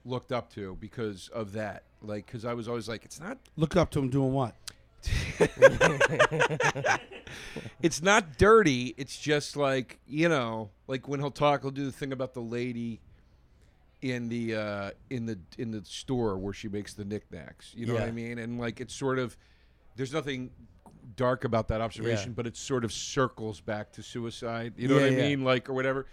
[0.06, 1.86] looked up to because of that.
[2.04, 4.54] Like because I was always like it's not Look up to him doing what?
[7.82, 8.94] it's not dirty.
[8.98, 12.42] It's just like you know, like when he'll talk, he'll do the thing about the
[12.42, 13.02] lady
[14.02, 17.72] in the uh, in the in the store where she makes the knickknacks.
[17.76, 18.12] You know what I Yeah.
[18.12, 18.38] mean?
[18.40, 19.38] And like it's sort of
[19.96, 20.52] there's nothing
[21.16, 22.36] dark about that observation, Yeah.
[22.36, 24.74] but it sort of circles back to suicide.
[24.78, 25.30] You know Yeah, what I yeah.
[25.30, 25.44] mean?
[25.44, 26.06] Like or whatever.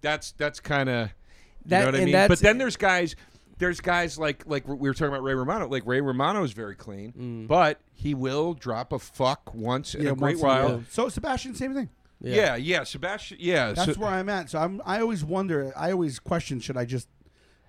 [0.00, 2.12] That's that's kind of you That- know what I and mean.
[2.12, 3.16] that's- But then there's guys.
[3.58, 5.66] There's guys like like we were talking about Ray Romano.
[5.68, 7.46] Like Ray Romano is very clean, Mm.
[7.48, 10.68] but he will drop a fuck once in a great once in while.
[10.68, 10.82] while.
[10.90, 11.88] So Sebastian, same thing.
[12.20, 13.38] Yeah, yeah, Sebastian.
[13.40, 14.50] Yeah, That's so- where I'm at.
[14.50, 14.80] So I'm.
[14.84, 15.72] I always wonder.
[15.76, 17.08] I always question: Should I just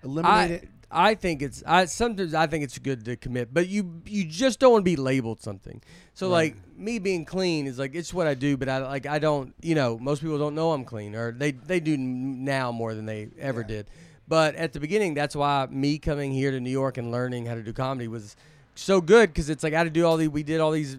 [0.02, 0.68] eliminate I, it?
[0.90, 4.58] I think it's I sometimes I think it's good to commit, but you you just
[4.58, 5.82] don't want to be labeled something.
[6.14, 9.18] So like me being clean is like it's what I do, but I like I
[9.18, 12.94] don't you know most people don't know I'm clean or they they do now more
[12.94, 13.88] than they ever did.
[14.28, 17.54] But at the beginning, that's why me coming here to New York and learning how
[17.54, 18.36] to do comedy was
[18.74, 20.98] so good because it's like I had to do all the we did all these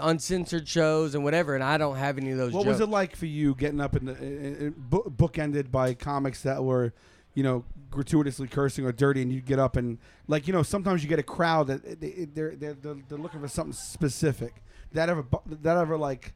[0.00, 2.52] uncensored shows and whatever, and I don't have any of those.
[2.52, 2.80] What jokes.
[2.80, 6.42] was it like for you getting up in the in, in, book, bookended by comics
[6.42, 6.92] that were,
[7.34, 11.02] you know, gratuitously cursing or dirty, and you get up and like you know sometimes
[11.02, 14.62] you get a crowd that they, they're, they're they're they're looking for something specific.
[14.92, 16.34] That ever that ever like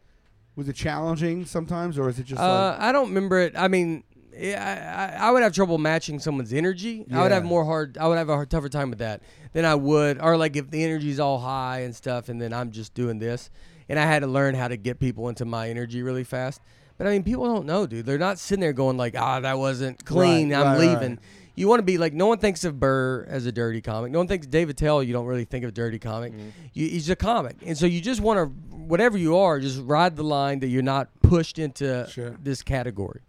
[0.55, 3.55] was it challenging sometimes or is it just Uh, like I don't remember it.
[3.57, 4.05] I mean,
[4.35, 7.05] I, I would have trouble matching someone's energy.
[7.13, 7.99] I would have more hard.
[7.99, 9.23] I would have a hard, tougher time with that
[9.53, 12.71] than I would, or like if the energy's all high and stuff, and then I'm
[12.71, 13.51] just doing this,
[13.89, 16.61] and I had to learn how to get people into my energy really fast.
[16.99, 18.07] But I mean, people don't know, dude.
[18.07, 20.53] They're not sitting there going like, "Ah, that wasn't clean.
[20.53, 21.19] Right, I'm right, leaving." right.
[21.55, 24.11] You want to be like, no one thinks of Burr as a dirty comic.
[24.11, 25.03] No one thinks Dave Attell.
[25.03, 26.33] You don't really think of dirty comic.
[26.33, 26.49] Mm-hmm.
[26.73, 30.17] You, he's a comic, and so you just want to, whatever you are, just ride
[30.17, 32.37] the line that you're not pushed into Sure.
[32.43, 33.21] this category.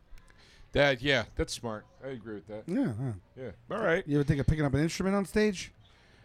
[0.74, 1.02] That.
[1.02, 1.86] Yeah, that's smart.
[2.04, 2.64] I agree with that.
[2.68, 3.12] yeah, huh.
[3.38, 3.52] Yeah.
[3.76, 4.04] All right.
[4.08, 5.72] You ever think of picking up an instrument on stage?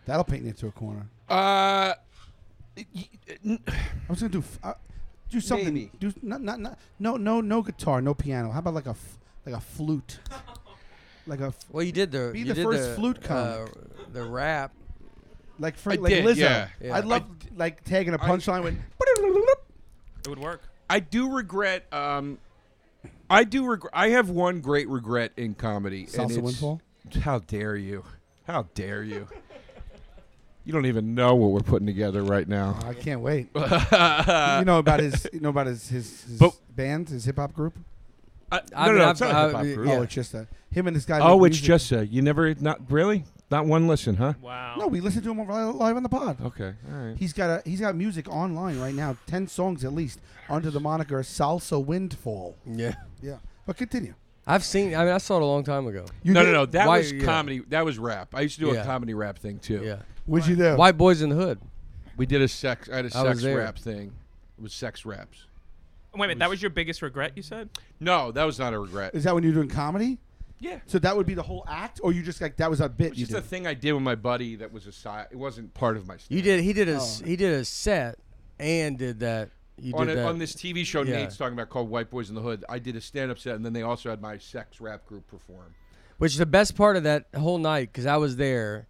[0.07, 1.07] That'll paint you into a corner.
[1.29, 1.95] Uh,
[2.77, 3.09] y-
[3.45, 3.73] n- I
[4.09, 4.75] was gonna do f- uh,
[5.31, 5.73] do something.
[5.75, 5.91] Maybe.
[6.01, 8.51] Do not, not not no no no guitar, no piano.
[8.51, 10.19] How about like a f- like a flute?
[11.27, 13.67] Like a f- Well, you did the Be you the did first the, flute uh,
[14.15, 14.73] the rap.
[15.59, 16.37] like for I like did, Lizzo.
[16.39, 16.69] yeah.
[16.81, 16.97] Yeah.
[16.97, 17.25] I'd love
[17.55, 18.79] like tagging a punchline with.
[20.25, 20.63] It would work.
[20.91, 21.87] I do regret.
[21.93, 22.39] Um,
[23.31, 23.93] I do regret.
[23.95, 26.01] I have one great regret in comedy.
[26.03, 26.81] and Salsa it's- windfall.
[27.23, 28.05] How dare you?
[28.47, 29.27] How dare you?
[30.65, 32.79] You don't even know what we're putting together right now.
[32.85, 33.49] I can't wait.
[33.55, 35.27] you know about his.
[35.33, 37.79] You know about his his, his But- band, his hip hop group.
[38.53, 39.79] I, I no, mean, no, I've- it's not a I- hip hop group.
[39.79, 39.99] Oh, yeah.
[39.99, 41.19] Oh, it's just a him and this guy.
[41.21, 41.65] Oh, it's music.
[41.65, 42.07] just a.
[42.07, 44.35] You never not really not one listen, huh?
[44.41, 44.77] Wow.
[44.79, 46.41] No, we listened to him live live on the pod.
[46.43, 47.17] Okay, all right.
[47.17, 50.81] He's got a he's got music online right now, ten songs at least, under the
[50.81, 52.57] moniker Salsa Windfall.
[52.67, 54.15] Yeah, Yeah, but continue.
[54.47, 54.95] I've seen.
[54.95, 56.07] I mean, I saw it a long time ago.
[56.23, 56.53] You no, did?
[56.53, 56.67] no, no.
[56.67, 57.25] That Why- was yeah.
[57.25, 57.61] comedy.
[57.69, 58.35] That was rap.
[58.35, 58.83] I used to do Yeah.
[58.83, 59.83] a comedy rap thing too.
[59.85, 59.97] Yeah,
[60.27, 60.75] What'd you do?
[60.77, 61.61] White Boys in the Hood.
[62.17, 62.89] We did a sex.
[62.91, 63.59] I had a I was sex there.
[63.59, 64.13] rap thing.
[64.59, 65.45] It was sex raps.
[66.15, 67.69] Wait a minute, that was your biggest regret, you said?
[68.01, 69.15] No, that was not a regret.
[69.15, 70.19] Is that when you're doing comedy?
[70.61, 70.81] Yeah.
[70.87, 73.09] So that would be the whole act, or you just like that was a bit
[73.13, 75.27] It's you just a thing I did with my buddy that was a side.
[75.31, 76.17] It wasn't part of my.
[76.29, 76.63] You did.
[76.63, 77.17] He did a Oh.
[77.25, 78.19] he did a set
[78.59, 79.51] and did that.
[79.81, 80.29] You on, did a, that.
[80.29, 81.17] on this TV show Yeah.
[81.17, 82.65] Nate's talking about called White Boys in the Hood.
[82.69, 85.75] I did a stand-up set, and then they also had my sex rap group perform.
[86.19, 88.89] Which is the best part of that whole night, because I was there,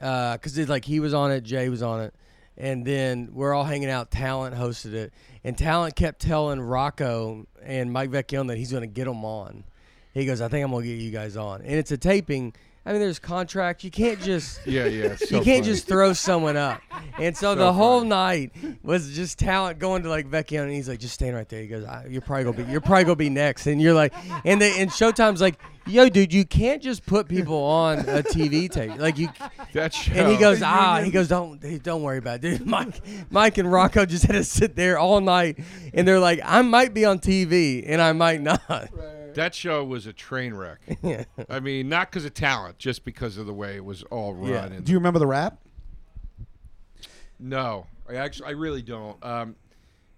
[0.00, 2.14] uh, because it's like he was on it, Jay was on it,
[2.56, 4.12] and then we're all hanging out.
[4.12, 8.86] Talent hosted it, and Talent kept telling Rocco and Mike Vecchione that he's going to
[8.86, 9.64] get them on.
[10.12, 12.52] He goes, "I think I'm going to get you guys on," and it's a taping.
[12.86, 13.84] I mean, there's contract.
[13.84, 15.14] You can't just Yeah, yeah.
[15.30, 16.80] you can't just throw someone up.
[17.18, 18.52] And so, the whole night
[18.82, 21.60] was just talent going to like Vecchione, and he's like, just stand right there.
[21.60, 23.66] He goes, I, you're probably gonna be, you're probably gonna be next.
[23.66, 24.14] And you're like,
[24.46, 28.70] and they, and Showtime's like, yo, dude, you can't just put people on a TV
[28.70, 28.96] tape.
[28.98, 29.28] Like you,
[29.74, 30.14] That show.
[30.14, 32.66] and he goes, ah, he goes, don't, don't worry about it, dude.
[32.66, 35.58] Mike, Mike and Rocco just had to sit there all night,
[35.92, 38.88] and they're like, I might be on TV, and I might not.
[39.34, 40.80] That show was a train wreck.
[41.02, 41.24] yeah.
[41.48, 44.50] I mean, not because of talent, just because of the way it was all run.
[44.50, 44.64] Yeah.
[44.66, 45.58] And Do you remember the rap?
[47.38, 49.22] no, I actually, I really don't.
[49.24, 49.56] Um,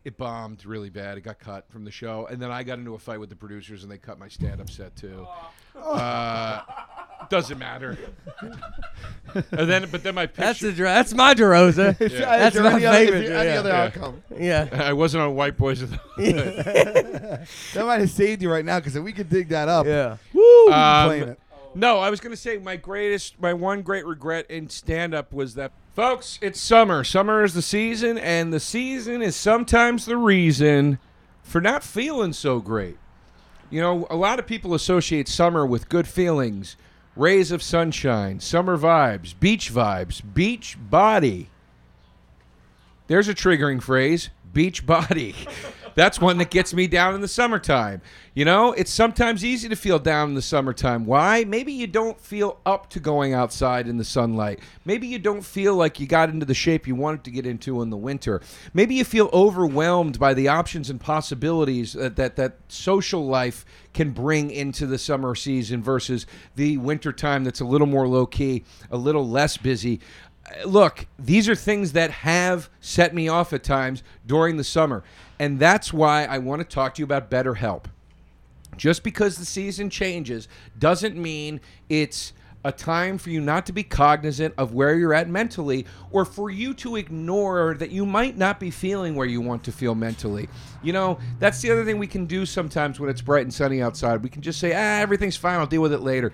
[0.05, 1.17] it bombed really bad.
[1.19, 3.37] It got cut from the show, and then I got into a fight with the
[3.37, 5.27] producers, and they cut my stand-up set too.
[5.77, 6.61] Uh,
[7.31, 7.97] doesn't matter.
[9.53, 10.67] and then, but then my That's picture.
[10.67, 11.97] the, dra- that's my DeRosa.
[11.99, 13.27] That's my any favorite.
[13.29, 13.59] there any yeah.
[13.61, 13.83] other Yeah.
[13.85, 14.23] outcome?
[14.39, 14.69] yeah.
[14.73, 15.83] I wasn't on White Boys.
[15.83, 16.01] of the
[17.75, 20.17] That might have saved you right now because if we could dig that up, Yeah.
[20.35, 21.39] woo, Um, playing it.
[21.75, 25.33] No, I was going to say my greatest, my one great regret in stand up
[25.33, 27.05] was that, folks, it's summer.
[27.05, 30.99] Summer is the season, and the season is sometimes the reason
[31.43, 32.97] for not feeling so great.
[33.71, 36.77] You know, a lot of people associate summer with good feelings,
[37.17, 41.49] rays of sunshine, summer vibes, beach vibes, beach body.
[43.07, 45.35] There's a triggering phrase beach body.
[45.95, 48.01] That's one that gets me down in the summertime.
[48.35, 51.05] You know, it's sometimes easy to feel down in the summertime.
[51.05, 51.45] Why?
[51.45, 54.61] Maybe you don't feel up to going outside in the sunlight.
[54.85, 57.83] Maybe you don't feel like you got into the shape you wanted to get into
[57.83, 58.41] in the winter.
[58.73, 64.11] Maybe you feel overwhelmed by the options and possibilities that that, that social life can
[64.11, 66.27] bring into the summer season versus
[66.57, 70.01] the winter time that's a little more low key, a little less busy
[70.65, 75.03] look, these are things that have set me off at times during the summer.
[75.43, 77.87] And that's why I want to talk to you about BetterHelp.
[78.77, 80.47] Just because the season changes
[80.79, 82.33] doesn't mean it's
[82.65, 86.49] a time for you not to be cognizant of where you're at mentally or for
[86.49, 90.49] you to ignore that you might not be feeling where you want to feel mentally.
[90.81, 93.83] You know, that's the other thing we can do sometimes when it's bright and sunny
[93.83, 94.23] outside.
[94.23, 96.33] We can just say, ah, everything's fine, I'll deal with it later.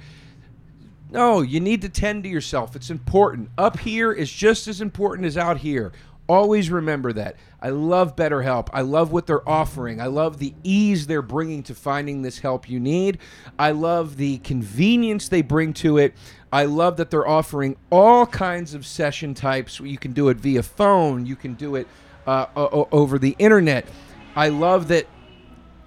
[1.10, 2.76] No, you need to tend to yourself.
[2.76, 3.48] It's important.
[3.56, 5.92] Up here is just as important as out here.
[6.28, 7.36] Always remember that.
[7.62, 8.68] I love BetterHelp.
[8.72, 10.00] I love what they're offering.
[10.00, 13.18] I love the ease they're bringing to finding this help you need.
[13.58, 16.14] I love the convenience they bring to it.
[16.52, 19.80] I love that they're offering all kinds of session types.
[19.80, 21.88] You can do it via phone, you can do it
[22.26, 23.86] uh, o- over the internet.
[24.36, 25.06] I love that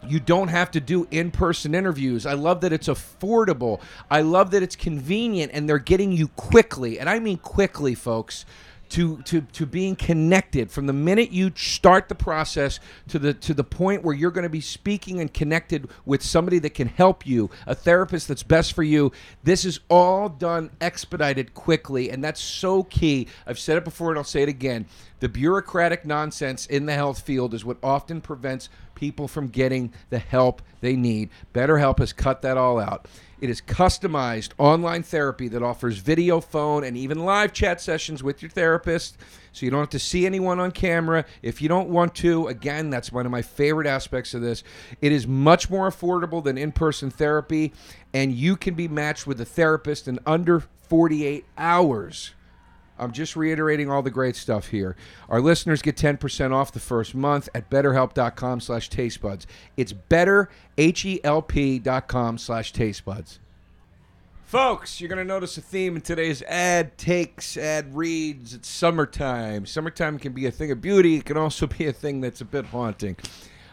[0.07, 2.25] you don't have to do in-person interviews.
[2.25, 3.79] I love that it's affordable.
[4.09, 8.45] I love that it's convenient and they're getting you quickly, and I mean quickly, folks,
[8.91, 13.53] to to to being connected from the minute you start the process to the to
[13.53, 17.25] the point where you're going to be speaking and connected with somebody that can help
[17.25, 19.11] you, a therapist that's best for you.
[19.43, 23.27] This is all done expedited quickly, and that's so key.
[23.47, 24.85] I've said it before and I'll say it again.
[25.21, 30.19] The bureaucratic nonsense in the health field is what often prevents people from getting the
[30.19, 31.29] help they need.
[31.53, 33.07] BetterHelp has cut that all out.
[33.41, 38.43] It is customized online therapy that offers video, phone, and even live chat sessions with
[38.43, 39.17] your therapist.
[39.51, 41.25] So you don't have to see anyone on camera.
[41.41, 44.63] If you don't want to, again, that's one of my favorite aspects of this.
[45.01, 47.73] It is much more affordable than in person therapy,
[48.13, 52.35] and you can be matched with a therapist in under 48 hours.
[53.01, 54.95] I'm just reiterating all the great stuff here.
[55.27, 59.47] Our listeners get 10% off the first month at betterhelp.com slash tastebuds.
[59.75, 63.39] It's better, H-E-L-P dot com slash tastebuds.
[64.45, 68.53] Folks, you're going to notice a theme in today's ad takes, ad reads.
[68.53, 69.65] It's summertime.
[69.65, 71.15] Summertime can be a thing of beauty.
[71.15, 73.15] It can also be a thing that's a bit haunting.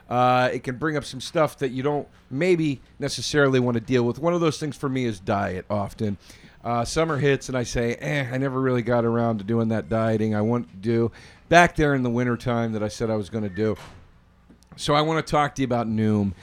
[0.09, 4.05] Uh, it can bring up some stuff that you don't maybe necessarily want to deal
[4.05, 4.19] with.
[4.19, 6.17] One of those things for me is diet often.
[6.65, 9.89] Uh, summer hits and I say, eh, I never really got around to doing that
[9.89, 11.13] dieting I want to do
[11.49, 13.77] back there in the wintertime that I said I was going to do.
[14.77, 16.35] So I want to talk to you about Noom.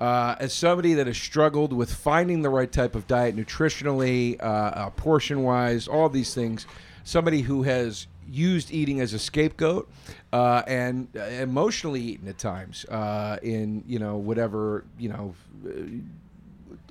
[0.00, 4.44] Uh, as somebody that has struggled with finding the right type of diet nutritionally, uh,
[4.44, 6.66] uh, portion wise, all these things,
[7.04, 9.88] somebody who has used eating as a scapegoat
[10.32, 15.34] uh, and uh, emotionally eaten at times uh, in you know whatever you know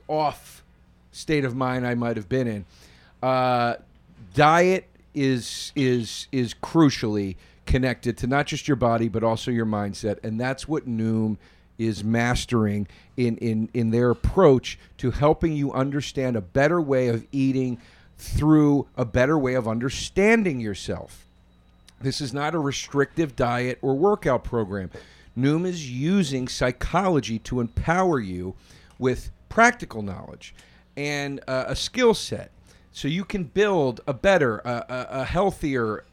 [0.08, 0.63] off
[1.14, 2.66] state of mind I might have been in.
[3.22, 3.76] Uh,
[4.34, 7.36] diet is is is crucially
[7.66, 11.38] connected to not just your body but also your mindset, and that's what Noom
[11.78, 17.26] is mastering in in in their approach to helping you understand a better way of
[17.32, 17.80] eating
[18.18, 21.26] through a better way of understanding yourself.
[22.02, 24.92] This is not a restrictive diet or workout program.
[25.38, 28.56] Noom is using psychology to empower you
[29.00, 30.54] with practical knowledge
[30.96, 32.52] and uh, a skill set
[32.94, 36.06] so you can build a better, a, a, a healthier,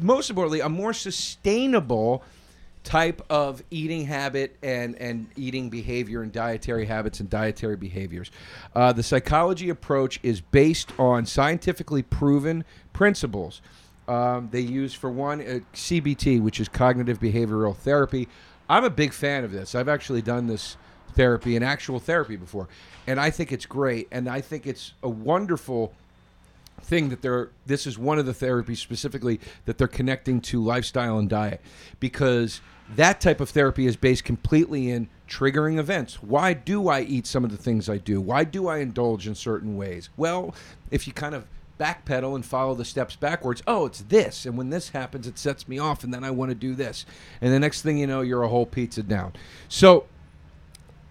[0.00, 2.22] most importantly, a more sustainable
[2.84, 8.30] type of eating habit and, and eating behavior and dietary habits and dietary behaviors.
[8.74, 13.60] Uh, the psychology approach is based on scientifically proven principles.
[14.06, 18.28] Um, they use, for one, uh, CBT, which is cognitive behavioral therapy.
[18.68, 19.74] I'm a big fan of this.
[19.74, 20.76] I've actually done this
[21.14, 22.68] therapy and actual therapy before,
[23.06, 24.08] and I think it's great.
[24.10, 25.92] And I think it's a wonderful
[26.82, 31.18] thing that they're this is one of the therapies specifically that they're connecting to lifestyle
[31.18, 31.60] and diet
[32.00, 32.60] because
[32.96, 36.22] that type of therapy is based completely in triggering events.
[36.22, 38.20] Why do i eat some of the things i do?
[38.20, 40.10] Why do i indulge in certain ways?
[40.16, 40.54] Well
[40.90, 41.46] if you kind of
[41.80, 45.66] backpedal and follow the steps backwards oh it's this and when this happens it sets
[45.66, 47.06] me off and then i want to do this.
[47.40, 49.32] And the next thing you know you're a whole pizza down.
[49.68, 50.06] So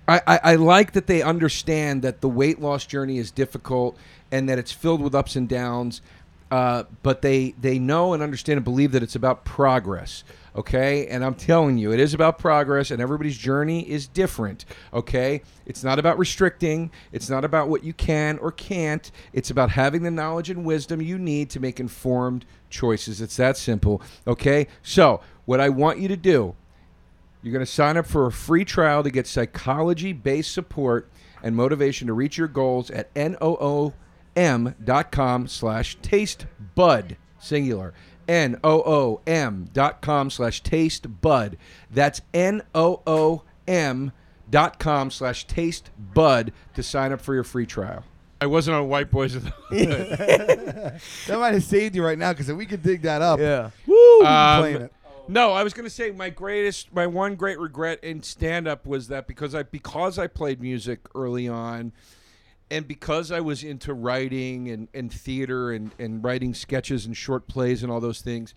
[0.07, 3.97] I, I, like that they understand that the weight loss journey is difficult
[4.31, 6.01] and that it's filled with ups and downs.
[6.49, 10.25] Uh, but they they know and understand and believe that it's about progress.
[10.53, 14.65] Okay, and I'm telling you, it is about progress, and everybody's journey is different.
[14.93, 16.91] Okay, it's not about restricting.
[17.13, 19.09] It's not about what you can or can't.
[19.31, 23.21] It's about having the knowledge and wisdom you need to make informed choices.
[23.21, 24.01] It's that simple.
[24.27, 26.55] Okay, so what I want you to do
[27.43, 31.09] you're going to sign up for a free trial to get psychology based support
[31.43, 33.11] and motivation to reach your goals at
[34.35, 37.93] noom.com slash taste bud singular
[38.27, 41.57] n-o-o-m dot com slash taste bud
[41.89, 44.11] that's n-o-o-m
[44.49, 48.03] dot com slash taste bud to sign up for your free trial.
[48.39, 49.51] I wasn't on white boys of the
[51.27, 53.69] That might have saved you right now because if we could dig that up, Yeah.
[53.85, 54.93] woo, we'd be Um, playing it.
[55.31, 58.85] No, I was going to say my greatest, my one great regret in stand up
[58.85, 61.93] was that because I because I played music early on,
[62.69, 67.47] and because I was into writing and, and theater and, and writing sketches and short
[67.47, 68.53] plays and all those things,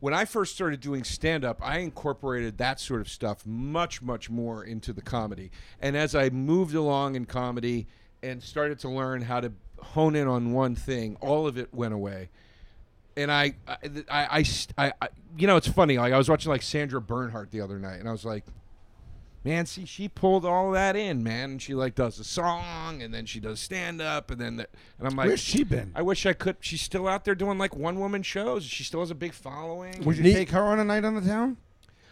[0.00, 4.30] when I first started doing stand up, I incorporated that sort of stuff much, much
[4.30, 5.50] more into the comedy.
[5.78, 7.86] And as I moved along in comedy
[8.22, 11.92] and started to learn how to hone in on one thing, all of it went
[11.92, 12.30] away
[13.18, 13.76] and I, I,
[14.10, 14.44] I, I,
[14.78, 15.98] I- I- you know, it's funny.
[15.98, 18.44] Like I was watching like Sandra Bernhard the other night, and I was like,
[19.44, 21.50] man, see, she pulled all that in, man.
[21.52, 24.66] And she like does a song, and then she does stand up, and then the,
[24.98, 25.92] and I'm like, Where's she been?
[25.94, 26.56] I wish I could.
[26.60, 28.64] She's still out there doing like one woman shows.
[28.64, 30.02] She still has a big following.
[30.04, 31.56] Would you Ne- take her on a night on the town?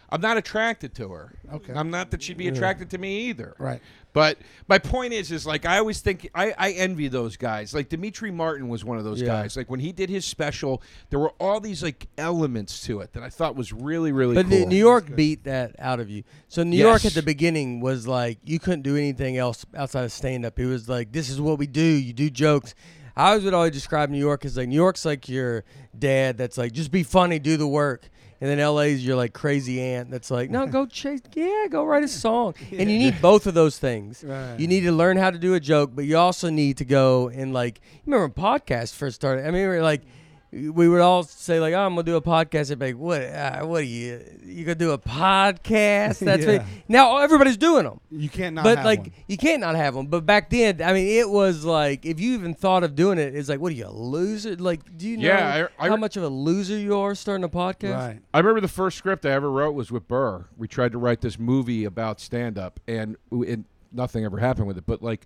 [0.09, 1.33] I'm not attracted to her.
[1.53, 1.73] Okay.
[1.73, 3.55] I'm not that she'd be attracted to me either.
[3.59, 3.81] Right.
[4.13, 4.37] But
[4.67, 7.73] my point is, is like I always think I, I envy those guys.
[7.73, 9.27] Like Demetri Martin was one of those Yeah.
[9.27, 9.57] guys.
[9.57, 13.21] Like when he did his special, there were all these like elements to it that
[13.21, 14.59] I thought was really, really But cool.
[14.59, 16.23] New- New York beat that out of you.
[16.47, 17.07] So New York Yes.
[17.07, 20.57] at the beginning was like you couldn't do anything else outside of stand up.
[20.57, 21.81] It was like this is what we do.
[21.83, 22.73] You do jokes.
[23.15, 25.63] I always would always describe New York as like New York's like your
[25.97, 28.09] dad that's like just be funny, do the work.
[28.39, 32.03] And then LA's your like crazy aunt that's like, no, go chase, yeah, go write
[32.03, 32.53] a song.
[32.71, 34.23] And you need both of those things.
[34.23, 34.59] Right.
[34.59, 37.29] You need to learn how to do a joke, but you also need to go
[37.29, 39.43] and like, you remember when podcasts first started?
[39.43, 40.01] I mean, we were like,
[40.51, 42.71] we would all say like, oh, I'm gonna do a podcast.
[42.71, 43.21] And be like, what?
[43.21, 44.21] Uh, what are you?
[44.45, 46.19] You gonna do a podcast?
[46.19, 46.57] That's Yeah.
[46.59, 47.99] what, now everybody's doing them.
[48.09, 49.11] You can't not but have like one.
[49.27, 50.07] you can't not have them.
[50.07, 53.35] But back then, I mean, it was like if you even thought of doing it,
[53.35, 54.55] it's like, what are you a loser?
[54.55, 57.43] Like, do you know Yeah, I- I- how much of a loser you are starting
[57.43, 57.95] a podcast?
[57.95, 58.19] Right.
[58.33, 60.45] I remember the first script I ever wrote was with Burr.
[60.57, 63.59] We tried to write this movie about stand up, and it,
[63.91, 64.85] nothing ever happened with it.
[64.85, 65.25] But like,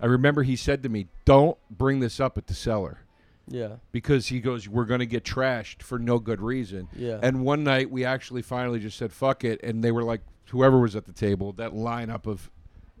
[0.00, 3.00] I remember he said to me, "Don't bring this up at the cellar."
[3.48, 3.76] Yeah.
[3.92, 7.18] because he goes, "We're going to get trashed for no good reason." Yeah.
[7.22, 10.20] And one night we actually finally just said, "Fuck it," and they were like,
[10.50, 12.50] whoever was at the table, that lineup of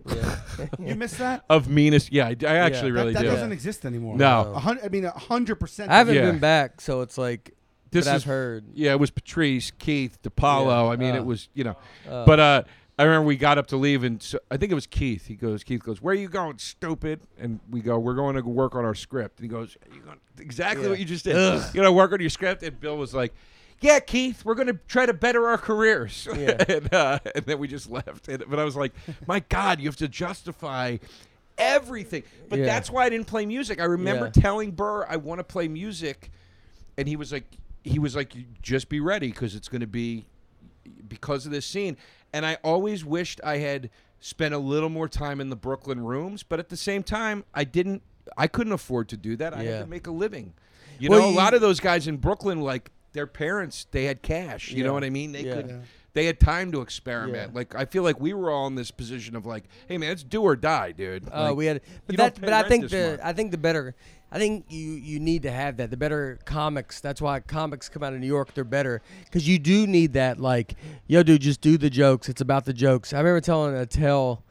[0.06, 0.36] Yeah.
[0.78, 1.44] You missed that?
[1.48, 2.12] of meanest.
[2.12, 3.28] Yeah, I, I actually that really that do.
[3.28, 4.16] doesn't exist anymore.
[4.16, 4.52] No.
[4.54, 5.90] A hun- I mean, a hundred percent.
[5.90, 6.30] I haven't Yeah.
[6.30, 7.54] been back, so it's like
[7.90, 8.64] This but is I've heard.
[8.74, 10.86] Yeah, it was Patrice, Keith, DiPaolo.
[10.86, 10.92] Yeah.
[10.92, 11.18] I mean, Uh.
[11.18, 11.76] it was you know,
[12.08, 12.62] Uh, but uh,
[12.98, 15.26] I remember we got up to leave, and so, I think it was Keith.
[15.26, 18.42] He goes, Keith goes, "Where are you going, stupid?" And we go, "We're going to
[18.42, 20.90] work on our script." And he goes, "You going exactly Yeah.
[20.90, 21.62] what you just did?
[21.74, 23.32] You know, work on your script." And Bill was like.
[23.80, 26.26] Yeah, Keith, we're going to try to better our careers.
[26.34, 26.56] Yeah.
[26.68, 28.28] and, uh, and then we just left.
[28.28, 28.92] And, but I was like,
[29.26, 30.96] my God, you have to justify
[31.58, 32.22] everything.
[32.48, 32.66] But Yeah.
[32.66, 33.80] that's why I didn't play music.
[33.80, 36.30] I remember telling Burr I want to play music,
[36.96, 37.44] and he was like,
[37.82, 40.24] he was like, just be ready because it's going to be
[41.08, 41.96] because of this scene.
[42.34, 46.42] And I always wished I had spent a little more time in the Brooklyn rooms,
[46.42, 48.02] but at the same time, I didn't.
[48.36, 49.54] I couldn't afford to do that.
[49.54, 49.70] I Yeah.
[49.76, 50.52] had to make a living.
[50.98, 54.22] You Well, know, a lot of those guys in Brooklyn, like their parents, they had
[54.22, 54.70] cash.
[54.70, 54.84] You Yeah.
[54.86, 55.30] know what I mean?
[55.32, 55.54] They Yeah.
[55.54, 55.82] could.
[56.14, 57.54] They had time to experiment.
[57.54, 60.22] Like I feel like we were all in this position of like, hey man, it's
[60.24, 61.28] do or die, dude.
[61.30, 63.20] Oh, Like, we had, but that, but I think the, month.
[63.22, 63.94] I think the better,
[64.34, 65.90] I think you you need to have that.
[65.90, 67.00] The better comics.
[67.00, 68.52] That's why comics come out of New York.
[68.52, 70.40] They're better because you do need that.
[70.40, 70.74] Like,
[71.06, 72.28] yo, dude, just do the jokes.
[72.28, 73.12] It's about the jokes.
[73.12, 74.42] I remember telling Attell,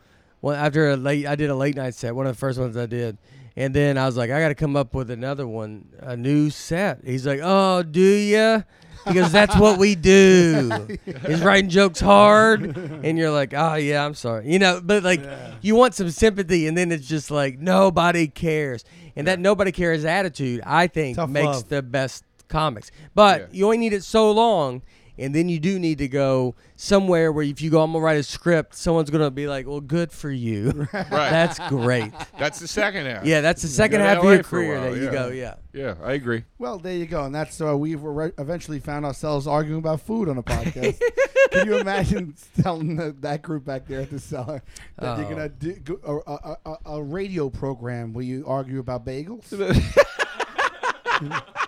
[0.41, 2.77] well, after a late, I did a late night set, one of the first ones
[2.77, 3.17] I did,
[3.55, 6.49] and then I was like, I got to come up with another one, a new
[6.49, 6.99] set.
[7.05, 8.61] He's like, oh, do ya?
[9.05, 10.87] Because that's what we do.
[11.05, 14.79] Is writing jokes hard, and you're like, oh yeah, I'm sorry, you know.
[14.81, 15.21] But like,
[15.61, 18.85] you want some sympathy, and then it's just like nobody cares,
[19.17, 21.67] and that nobody cares attitude, I think, Tough makes love.
[21.67, 22.91] the best comics.
[23.13, 23.47] But Yeah.
[23.51, 24.81] you only need it so long,
[25.17, 28.17] and then you do need to go somewhere where if you go, I'm gonna write
[28.17, 30.87] a script, someone's gonna be like, well, good for you.
[30.93, 31.09] right.
[31.09, 32.11] That's great.
[32.37, 33.25] That's the second half.
[33.25, 35.11] Yeah, that's the second half of LA your for a career while, that you yeah.
[35.11, 35.55] go, yeah.
[35.73, 36.43] Yeah, I agree.
[36.59, 40.29] Well, there you go, and that's uh, we re- eventually found ourselves arguing about food
[40.29, 41.01] on a podcast.
[41.51, 44.61] Can you imagine telling the, that group back there at the cellar
[44.97, 45.29] that you're Oh.
[45.29, 49.51] gonna do go, a, a, a, a radio program where you argue about bagels?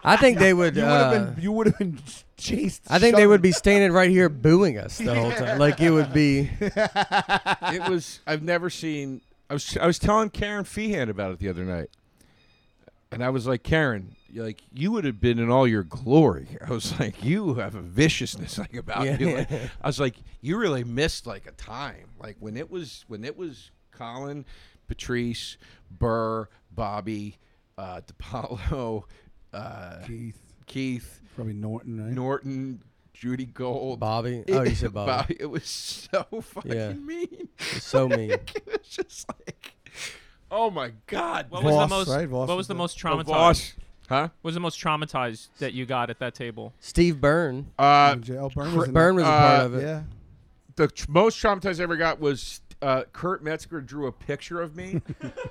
[0.03, 0.75] I think they would.
[0.75, 1.99] You would uh, have been you would have been
[2.37, 2.83] chased.
[2.89, 5.59] I think they shoved- would be standing right here booing us the whole time.
[5.59, 6.49] Like it would be.
[6.59, 11.49] it was I've never seen I was I was telling Karen Feehan about it the
[11.49, 11.89] other night.
[13.11, 16.57] And I was like, Karen, you're like you would have been in all your glory.
[16.65, 19.17] I was like, you have a viciousness like about Yeah.
[19.17, 19.35] you.
[19.37, 22.09] Like, I was like, you really missed like a time.
[22.19, 24.45] Like when it was when it was Colin,
[24.87, 25.57] Patrice,
[25.89, 27.37] Burr, Bobby,
[27.77, 29.03] uh, DiPaolo,
[29.55, 32.11] uh, Keith, Keith, probably Norton, right?
[32.13, 32.81] Norton,
[33.13, 33.99] Judy Gold.
[33.99, 34.43] Bobby.
[34.49, 35.37] Oh, you said Bobby.
[35.39, 36.93] It was so fucking Yeah.
[36.93, 37.47] mean.
[37.59, 38.31] It's so mean.
[38.31, 39.73] it was just like,
[40.51, 41.47] oh my god.
[41.49, 42.07] What was the most?
[42.09, 42.29] right?
[42.29, 43.25] What was was the the- most Oh, traumatized?
[43.25, 43.73] Vos.
[44.07, 44.21] Huh?
[44.41, 46.73] What was the most traumatized that you got at that table?
[46.79, 47.71] Steve Byrne.
[47.79, 48.49] Uh, J.L.
[48.53, 49.81] Byrne was Byrne was a part uh, of it.
[49.81, 50.01] Yeah.
[50.75, 54.75] the tr- most traumatized I ever got was uh, Kurt Metzger drew a picture of
[54.75, 55.01] me.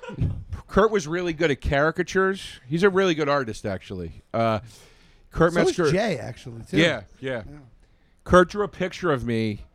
[0.67, 2.61] Kurt was really good at caricatures.
[2.65, 4.23] He's a really good artist, actually.
[4.33, 4.59] Uh,
[5.31, 5.91] Kurt So Metzger.
[5.91, 6.77] Jay actually too.
[6.77, 7.43] Yeah, yeah,
[8.23, 9.65] Kurt drew a picture of me,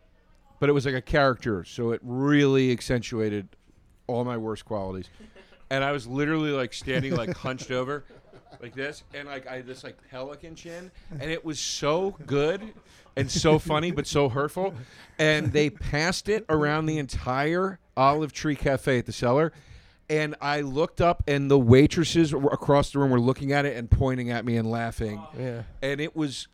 [0.59, 3.49] but it was like a character, so it really accentuated
[4.07, 5.11] all my worst qualities.
[5.71, 8.05] And I was literally like standing like hunched over,
[8.61, 12.63] like this, and like I had this like pelican chin, and it was so good
[13.17, 14.75] and so funny, but so hurtful.
[15.19, 19.53] And they passed it around the entire Olive Tree Cafe at the cellar.
[20.09, 23.77] And I looked up, and the waitresses were- across the room were looking at it
[23.77, 25.63] and pointing at me and laughing Yeah.
[25.83, 26.49] and it was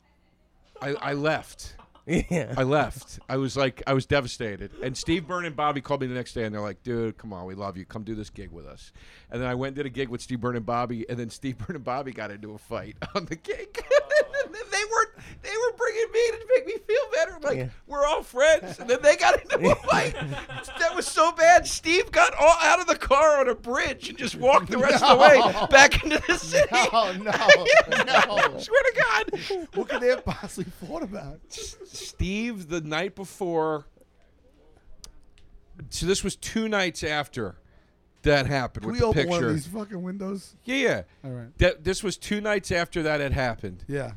[0.82, 1.74] I, I left.
[2.06, 2.54] Yeah.
[2.56, 3.18] I left.
[3.28, 4.70] I was like, I was devastated.
[4.80, 7.32] And Steve Byrne and Bobby called me the next day, and they're like, "Dude, come
[7.32, 7.84] on, we love you.
[7.84, 8.92] Come do this gig with us."
[9.30, 11.30] And then I went and did a gig with Steve Byrne and Bobby, and then
[11.30, 13.84] Steve Byrne and Bobby got into a fight on the gig.
[14.52, 15.05] they were
[15.42, 17.38] they were bringing me to make me feel better.
[17.42, 17.68] Like Yeah.
[17.86, 20.14] we're all friends, and then they got into a fight.
[20.78, 21.66] that was so bad.
[21.66, 25.02] Steve got all out of the car on a bridge and just walked the rest
[25.04, 26.68] of the way back into the city.
[26.72, 27.30] Oh no,
[28.04, 28.58] no!
[28.58, 29.66] Swear to God.
[29.74, 31.40] what could they have possibly thought about?
[31.48, 33.86] Steve the night before.
[35.90, 37.56] So this was two nights after
[38.22, 40.56] that happened Can with we the open one of these fucking windows?
[40.64, 41.02] Yeah, yeah.
[41.24, 41.58] All right.
[41.58, 43.84] That this was two nights after that had happened.
[43.86, 44.12] Yeah.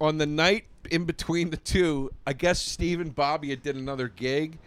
[0.00, 4.08] On the night in between the two, I guess Steve and Bobby had did another
[4.08, 4.58] gig,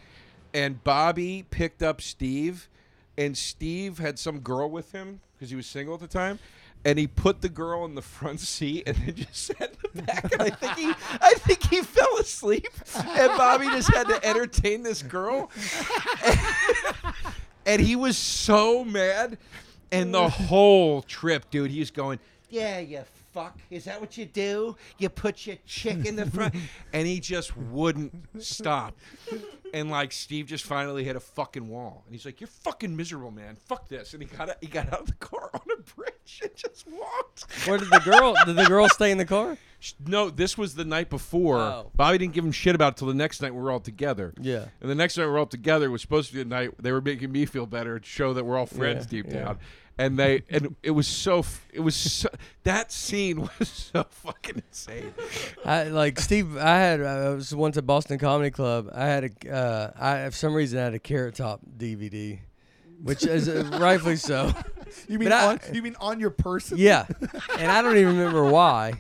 [0.53, 2.69] and Bobby picked up Steve,
[3.17, 6.39] and Steve had some girl with him because he was single at the time.
[6.85, 10.01] And he put the girl in the front seat and then just sat in the
[10.03, 10.31] back.
[10.31, 12.67] And I think he, I think he fell asleep.
[12.95, 15.51] And Bobby just had to entertain this girl.
[17.67, 19.37] And he was so mad.
[19.91, 22.19] And the whole trip, dude, he was going,
[22.49, 23.03] Yeah, you
[23.37, 23.57] fuck.
[23.69, 24.75] Is that what you do?
[24.97, 26.55] You put your chick in the front.
[26.93, 28.97] and he just wouldn't stop.
[29.73, 32.03] And like Steve just finally hit a fucking wall.
[32.05, 33.55] And he's like, You're fucking miserable, man.
[33.55, 34.13] Fuck this.
[34.13, 36.87] And he got out, he got out of the car on a bridge and just
[36.87, 37.45] walked.
[37.67, 38.35] Where did the girl?
[38.45, 39.57] Did the girl stay in the car?
[40.05, 41.59] No, this was the night before.
[41.59, 41.91] Oh.
[41.95, 44.33] Bobby didn't give him shit about it till the next night we were all together.
[44.41, 44.65] Yeah.
[44.81, 46.91] And the next night we were all together was supposed to be the night they
[46.91, 49.43] were making me feel better to show that we're all friends Yeah, deep yeah.
[49.43, 49.59] down.
[49.99, 51.43] And they and it was so
[51.73, 52.29] it was so,
[52.63, 55.13] that scene was so fucking insane.
[55.65, 56.55] I like Steve.
[56.55, 58.89] I had I was once at Boston Comedy Club.
[58.93, 62.37] I had a uh, I for some reason I had a Carrot Top DVD,
[63.01, 64.51] which is uh, rightfully so.
[65.09, 66.77] You mean But I- on, you mean on your person?
[66.77, 67.05] Yeah,
[67.57, 68.93] and I don't even remember why.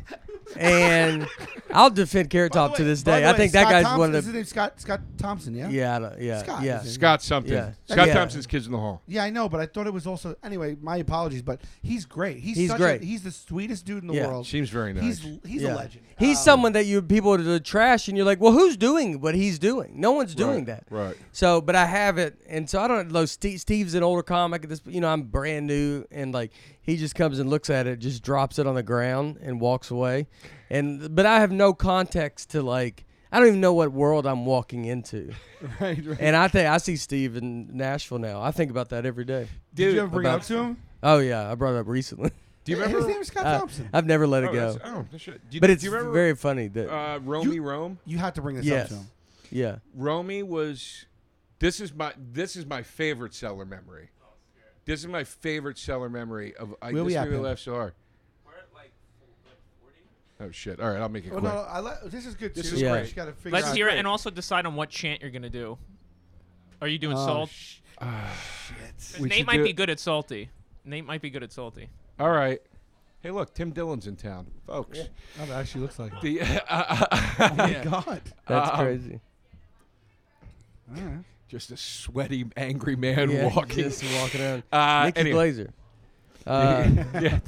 [0.55, 1.27] And
[1.71, 3.21] I'll defend Carrot Top to this day.
[3.21, 4.33] the I way, think that guy's Thompson, one is of his the.
[4.33, 5.53] name Scott Scott Thompson?
[5.53, 5.69] Yeah.
[5.69, 6.81] Yeah, I don't- yeah, Scott, yeah.
[6.81, 6.91] is it?
[6.93, 7.53] Scott something.
[7.53, 7.71] Yeah.
[7.85, 8.13] Scott Yeah.
[8.13, 9.01] Thompson's Kids in the Hall.
[9.07, 10.77] Yeah, I know, but I thought it was also anyway.
[10.81, 12.37] My apologies, but he's great.
[12.39, 13.01] He's, He's such great.
[13.01, 14.27] A, he's the sweetest dude in the Yeah.
[14.27, 14.47] world.
[14.47, 15.03] Seems very nice.
[15.19, 15.73] He's he's yeah.
[15.73, 16.05] a legend.
[16.17, 19.35] He's Um, someone that you people to trash, and you're like, well, who's doing what
[19.35, 19.99] he's doing?
[19.99, 20.85] No one's doing that.
[20.89, 21.15] Right.
[21.31, 23.25] So, but I have it, and so I don't know.
[23.25, 24.63] Steve, Steve's an older comic.
[24.63, 26.51] At this, you know, I'm brand new, and like
[26.87, 29.91] he just comes and looks at it, just drops it on the ground, and walks
[29.91, 30.27] away.
[30.71, 33.03] And but I have no context to like.
[33.29, 35.33] I don't even know what world I'm walking into.
[35.81, 36.17] right, right.
[36.19, 38.41] And I think I see Steve in Nashville now.
[38.41, 39.49] I think about that every day.
[39.73, 40.77] Did you ever bring it about- up to him?
[41.03, 42.31] Oh yeah, I brought it up recently.
[42.63, 42.97] Do you remember?
[42.99, 43.89] His name is Scott Uh, Thompson.
[43.93, 45.41] I've never let oh, it go, that's- oh, no shit.
[45.49, 47.99] Do you, but do it's you remember, very funny that uh, Romy Rome.
[48.05, 49.07] You had to bring this yes, up to him.
[49.51, 49.75] yeah.
[49.93, 51.05] Romy was.
[51.59, 54.09] This is my this is my favorite cellar memory.
[54.87, 56.73] This is my favorite cellar memory of.
[56.81, 57.43] I Where this we at, made me Ben?
[57.45, 57.93] laugh so hard.
[60.39, 60.79] Oh shit!
[60.79, 61.51] All right, I'll make it Well, quick.
[61.51, 62.75] no, I le- this is good This too.
[62.75, 62.91] is Yeah.
[62.91, 63.03] great.
[63.05, 63.75] Just gotta figure Let's out.
[63.75, 65.79] hear it and also decide on what chant you're gonna do.
[66.79, 67.49] Are you doing Oh, salt?
[67.49, 68.31] sh- Ah,
[68.97, 70.51] 'Cause We Nate should might do be it- good at salty.
[70.85, 71.89] Nate might be good at salty.
[72.19, 72.61] All right.
[73.21, 74.99] Hey, look, Tim Dillon's in town, folks.
[75.39, 76.13] Oh, that actually looks like.
[76.13, 76.21] it.
[76.21, 78.21] The Oh my god.
[78.47, 79.19] That's Um, crazy.
[80.95, 81.23] All right.
[81.47, 83.83] Just a sweaty, angry man yeah, walking.
[83.83, 84.63] just walking around.
[84.71, 85.51] Uh, Nikki anyway.
[85.51, 85.69] Glazer.
[86.47, 86.87] Uh,
[87.21, 87.39] yeah.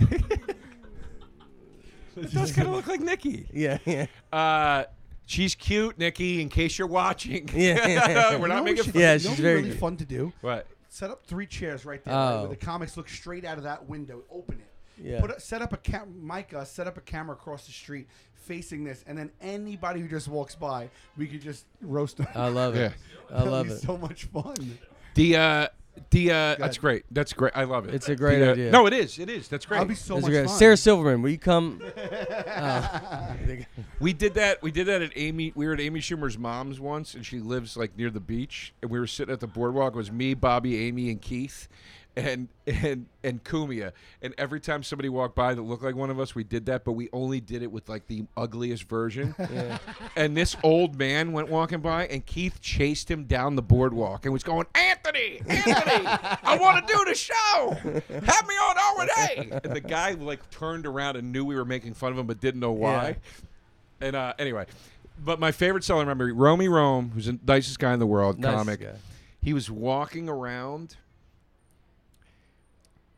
[2.18, 3.48] it does kind of look like Nikki.
[3.54, 4.08] yeah, yeah.
[4.34, 4.84] Uh,
[5.26, 6.42] she's cute, Nikki.
[6.42, 8.38] In case you're watching, Yeah.
[8.38, 8.84] we're not making.
[8.92, 8.94] fun.
[9.02, 9.80] Yeah, you she's what'd very really good.
[9.80, 10.34] fun to do.
[10.42, 10.68] What?
[10.90, 12.40] Set up three chairs right there, right, Oh.
[12.42, 14.22] where the comics look straight out of that window.
[14.30, 14.69] Open it.
[15.02, 15.22] Yeah.
[15.22, 18.84] Put a, set up a cam- Micah, set up a camera across the street facing
[18.84, 22.28] this, and then anybody who just walks by, we could just roast them.
[22.36, 22.94] I love it.
[23.30, 23.38] Yeah.
[23.38, 23.80] I love be it.
[23.82, 24.80] So much fun.
[25.14, 25.68] The uh,
[26.10, 27.04] the uh, that's great.
[27.12, 27.54] That's great.
[27.56, 27.94] I love it.
[27.94, 28.72] It's a great The, uh, idea.
[28.72, 29.20] No, it is.
[29.20, 29.48] It is.
[29.48, 29.80] That's great.
[29.80, 30.46] I'll be so That's much great.
[30.48, 30.58] fun.
[30.58, 31.82] Sarah Silverman, will you come?
[32.62, 33.36] Oh.
[34.00, 34.62] We did that.
[34.64, 35.52] We did that at Amy.
[35.56, 38.74] We were at Amy Schumer's mom's once, and she lives like near the beach.
[38.82, 39.94] And we were sitting at the boardwalk.
[39.94, 41.68] It was me, Bobby, Amy, and Keith,
[42.20, 43.92] and and and Kumia.
[44.22, 46.84] And every time somebody walked by that looked like one of us, we did that.
[46.84, 49.34] But we only did it with like the ugliest version.
[49.40, 49.78] yeah.
[50.16, 54.34] And this old man went walking by, and Keith chased him down the boardwalk and
[54.34, 57.72] was going, "Anthony, Anthony, I want to do the show.
[58.26, 61.66] Have me on our day." And the guy like turned around and knew we were
[61.66, 63.18] making fun of him, but didn't know why.
[64.02, 64.66] And uh, anyway,
[65.24, 68.56] but my favorite cellar memory, Romy Rome, who's the nicest guy in the world, Nice
[68.56, 68.80] comic.
[68.82, 68.94] guy.
[69.42, 70.96] He was walking around.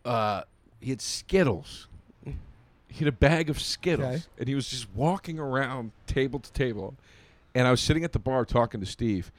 [0.06, 0.44] Uh,
[0.80, 1.88] he had Skittles.
[2.26, 4.24] He had a bag of Skittles, Okay.
[4.40, 6.96] and he was just walking around table to table.
[7.56, 9.32] And I was sitting at the bar talking to Steve,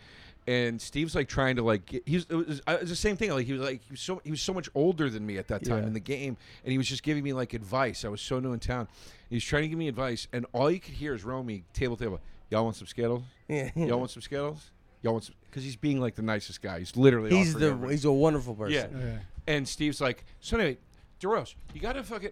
[0.47, 2.97] and Steve's like trying to like get, he was, it was, uh, it was the
[2.97, 3.31] same thing.
[3.31, 5.49] Like he was like he was so he was so much older than me at
[5.49, 5.87] that time Yeah.
[5.87, 8.05] in the game, and he was just giving me like advice.
[8.07, 8.89] I was so new in town.
[9.29, 11.97] He was trying to give me advice, and all you could hear is Romy table
[11.97, 12.21] to table.
[12.51, 13.23] Y'all want some Skittles?
[13.49, 13.71] Yeah.
[13.77, 14.71] Y'all want some Skittles?
[15.03, 15.35] Y'all want some?
[15.51, 16.79] Because he's being like the nicest guy.
[16.79, 17.91] He's literally He's offering the everything.
[17.91, 18.73] he's a wonderful person.
[18.93, 18.99] yeah.
[18.99, 19.19] Okay.
[19.47, 20.78] And Steve's like, so anyway,
[21.20, 22.30] DeRose, you gotta fucking.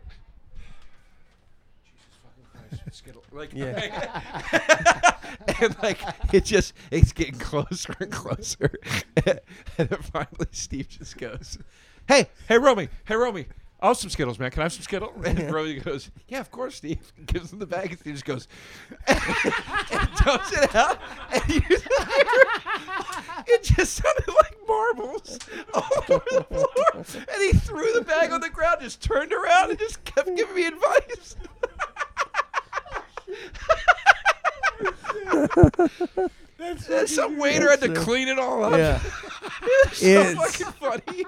[1.85, 3.23] Jesus fucking Christ, Skittle.
[3.33, 3.55] Like,
[5.63, 6.01] and like
[6.33, 8.73] it just it's getting closer and closer,
[9.27, 9.39] and
[9.77, 11.59] then finally Steve just goes,
[12.09, 13.47] "Hey, hey, Romy, hey, Romy."
[13.83, 14.51] I'll some Skittles, man.
[14.51, 15.13] Can I have some Skittles?
[15.25, 17.13] And Romy goes, Yeah, of course, Steve.
[17.27, 18.49] Gives him the bag, and Steve just goes,
[19.09, 19.19] and
[20.17, 20.99] dumps it out.
[21.33, 21.63] And you
[23.47, 25.39] it just sounded like marbles
[25.75, 26.67] all over the floor.
[26.95, 30.55] And he threw the bag on the ground, just turned around, and just kept giving
[30.55, 31.37] me advice.
[36.63, 38.73] And some waiter had to That's, clean it all up.
[38.79, 39.01] Yeah.
[39.63, 41.25] It's so It's- fucking funny.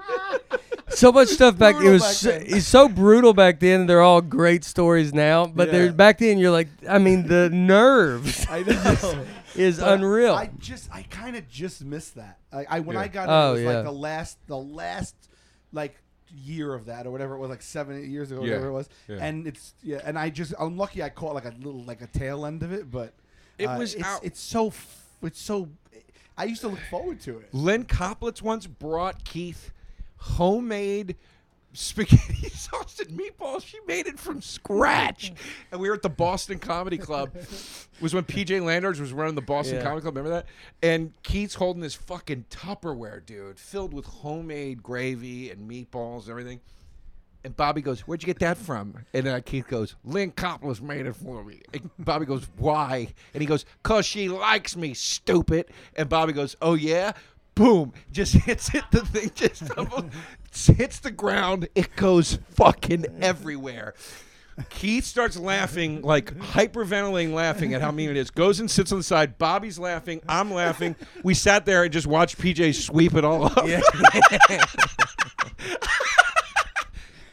[0.89, 1.75] so much stuff back.
[1.75, 3.85] It was back so, it's so brutal back then.
[3.87, 5.71] They're all great stories now, but Yeah.
[5.73, 6.37] they're back then.
[6.37, 9.25] You're like, I mean, the nerves I know.
[9.55, 10.33] is But unreal.
[10.35, 12.37] I just, I kind of just missed that.
[12.51, 13.01] I, I when Yeah.
[13.03, 13.75] I got Oh, it, it was yeah.
[13.77, 15.15] like the last, the last,
[15.71, 15.95] like
[16.35, 18.51] year of that or whatever it was, like seven, eight years ago, Yeah.
[18.51, 18.89] whatever it was.
[19.07, 19.17] Yeah.
[19.19, 22.07] And it's yeah, and I just, I'm lucky I caught like a little, like a
[22.07, 23.13] tail end of it, but
[23.59, 25.69] It uh, was it's, out- It's so, f- it's so.
[26.37, 27.53] I used to look forward to it.
[27.53, 29.71] Lynn Koplitz once brought Keith
[30.17, 31.15] homemade
[31.73, 33.65] spaghetti sauce and meatballs.
[33.65, 35.31] She made it from scratch.
[35.71, 37.31] And we were at the Boston Comedy Club.
[37.95, 39.83] It was when PJ Landers was running the Boston Yeah.
[39.83, 40.17] Comedy Club.
[40.17, 40.47] Remember that?
[40.81, 46.59] And Keith's holding this fucking Tupperware, dude, filled with homemade gravy and meatballs and everything.
[47.43, 51.05] And Bobby goes, "Where'd you get that from?" And uh, Keith goes, "Lynn Koplitz made
[51.05, 55.67] it for me." And Bobby goes, "Why?" And he goes, "Cause she likes me, stupid."
[55.95, 57.13] And Bobby goes, "Oh yeah."
[57.55, 57.93] Boom!
[58.11, 58.83] Just hits it.
[58.91, 59.63] The thing just
[60.77, 61.67] hits the ground.
[61.75, 63.93] It goes fucking everywhere.
[64.69, 68.29] Keith starts laughing, like hyperventilating, laughing at how mean it is.
[68.29, 69.37] Goes and sits on the side.
[69.37, 70.21] Bobby's laughing.
[70.27, 70.95] I'm laughing.
[71.23, 73.57] We sat there and just watched PJ sweep it all up.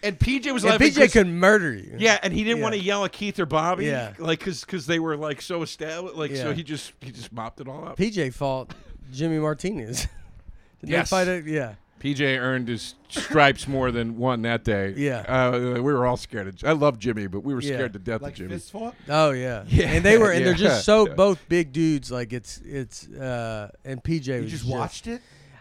[0.02, 0.88] and PJ was And laughing.
[0.90, 1.94] PJ 'cause- could murder you.
[1.98, 2.62] yeah, and he didn't Yeah.
[2.64, 4.12] want to yell at Keith or Bobby, Yeah.
[4.18, 7.60] like because because they were like so established, like so he just he just mopped
[7.60, 7.96] it all up.
[7.96, 8.74] PJ fought
[9.12, 10.06] Jimmy Martinez.
[10.80, 11.10] Did Yes.
[11.10, 11.44] they fight it?
[11.46, 11.74] Yeah.
[12.02, 14.94] PJ earned his stripes more than one that day.
[14.96, 15.18] Yeah.
[15.28, 16.48] uh, we were all scared.
[16.48, 17.74] Of, I love Jimmy, but we were Yeah.
[17.74, 18.50] scared to death Like of Jimmy.
[18.54, 18.72] fist.
[19.10, 19.64] Oh yeah.
[19.68, 21.12] Yeah, And they were and they're just so yeah.
[21.14, 22.10] both big dudes.
[22.10, 25.20] Like it's it's uh and PJ You was just watched it.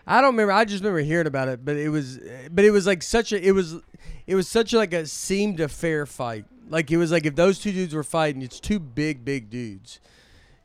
[0.10, 0.52] I don't remember.
[0.52, 2.20] I just remember hearing about it, but it was,
[2.52, 3.76] but it was like such a, it was,
[4.28, 6.46] it was such like a seemed a fair fight.
[6.70, 10.00] Like it was like if those two dudes were fighting, it's two big, big dudes.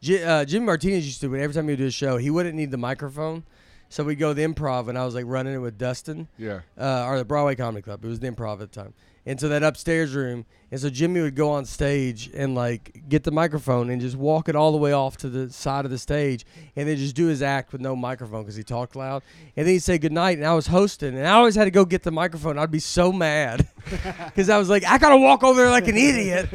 [0.01, 2.55] J- uh, Jimmy Martinez used to, every time he would do a show, he wouldn't
[2.55, 3.45] need the microphone,
[3.89, 6.61] so we'd go to the Improv, and I was like running it with Dustin, Yeah,
[6.79, 8.05] uh, or the Broadway Comedy Club.
[8.05, 8.93] It was the Improv at the time,
[9.41, 13.31] so that upstairs room, and so Jimmy would go on stage and like get the
[13.31, 16.45] microphone and just walk it all the way off to the side of the stage,
[16.77, 19.23] and then just do his act with no microphone because he talked loud,
[19.57, 21.85] and then he'd say goodnight, and I was hosting, and I always had to go
[21.87, 22.59] get the microphone.
[22.59, 23.67] I'd be so mad
[24.27, 26.51] because I was like, I gotta walk over there like an idiot,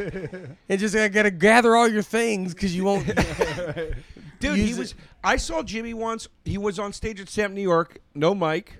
[0.69, 3.07] and just I gotta gather all your things because you won't.
[4.39, 4.95] dude, he it- was.
[5.23, 6.27] I saw Jimmy once.
[6.45, 7.97] He was on stage at Sam New York.
[8.15, 8.77] No mic.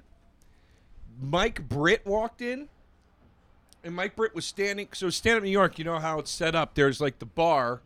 [1.22, 2.70] Mike Britt walked in,
[3.84, 4.88] and Mike Britt was standing.
[4.94, 6.76] So stand up New York, you know how it's set up.
[6.76, 7.82] There's like the bar,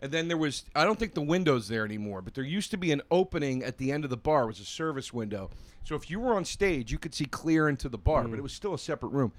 [0.00, 0.64] and then there was.
[0.74, 3.78] I don't think the window's there anymore, but there used to be an opening at
[3.78, 4.44] the end of the bar.
[4.44, 5.50] It was a service window.
[5.84, 8.36] So if you were on stage, you could see clear into the bar, but it
[8.36, 8.42] hmm.
[8.42, 9.32] was still a separate room.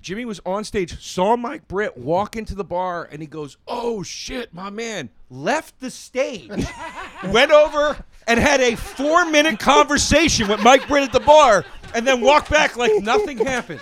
[0.00, 4.02] Jimmy was on stage, saw Mike Britt walk into the bar, and he goes, "Oh
[4.02, 6.50] shit, my man!" Left the stage,
[7.28, 12.22] went over and had a four-minute conversation with Mike Britt at the bar, and then
[12.22, 13.80] walked back like nothing happened.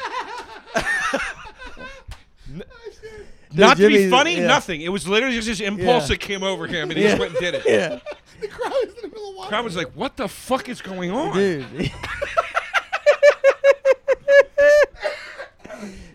[2.53, 2.65] N-
[3.59, 4.47] Not to be funny, yeah.
[4.47, 4.81] nothing.
[4.83, 6.09] It was literally just this impulse Yeah.
[6.15, 7.63] that came over him, and he just went and did it.
[7.67, 7.99] yeah,
[8.41, 9.49] The crowd was in the middle of watching.
[9.51, 11.67] Crowd was like, "What the fuck is going on?" dude.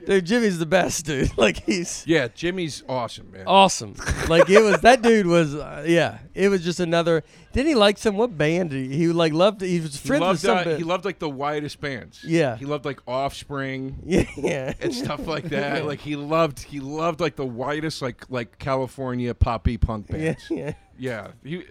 [0.06, 1.32] Dude, Jimmy's the best, dude.
[1.38, 3.44] Like he's Yeah, Jimmy's awesome, man.
[3.48, 3.96] awesome.
[4.28, 6.20] Like it was that dude was uh, yeah.
[6.34, 7.24] It was just another.
[7.54, 8.72] Didn't he like some what band?
[8.72, 9.62] He, he like loved.
[9.62, 10.74] He was he friends with loved, some.
[10.74, 12.24] uh, he loved like the widest bands.
[12.26, 12.56] Yeah.
[12.58, 14.00] he loved like Offspring.
[14.06, 14.74] yeah, yeah.
[14.80, 15.86] and stuff like that.
[15.86, 20.48] Like he loved, he loved like the whitest, like like California poppy punk yeah, bands.
[20.50, 20.74] yeah.
[20.98, 21.64] Yeah, he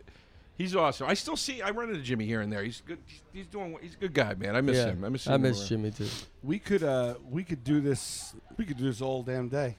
[0.58, 1.08] he's awesome.
[1.08, 1.62] I still see.
[1.62, 2.62] I run into Jimmy here and there.
[2.62, 2.98] He's good.
[3.06, 3.76] He's, he's doing.
[3.80, 4.56] He's a good guy, man.
[4.56, 4.86] I miss yeah.
[4.86, 5.04] him.
[5.04, 5.26] I miss.
[5.26, 5.32] him.
[5.32, 5.68] I miss around.
[5.68, 6.08] Jimmy too.
[6.42, 9.76] We could uh we could do this we could do this all damn day.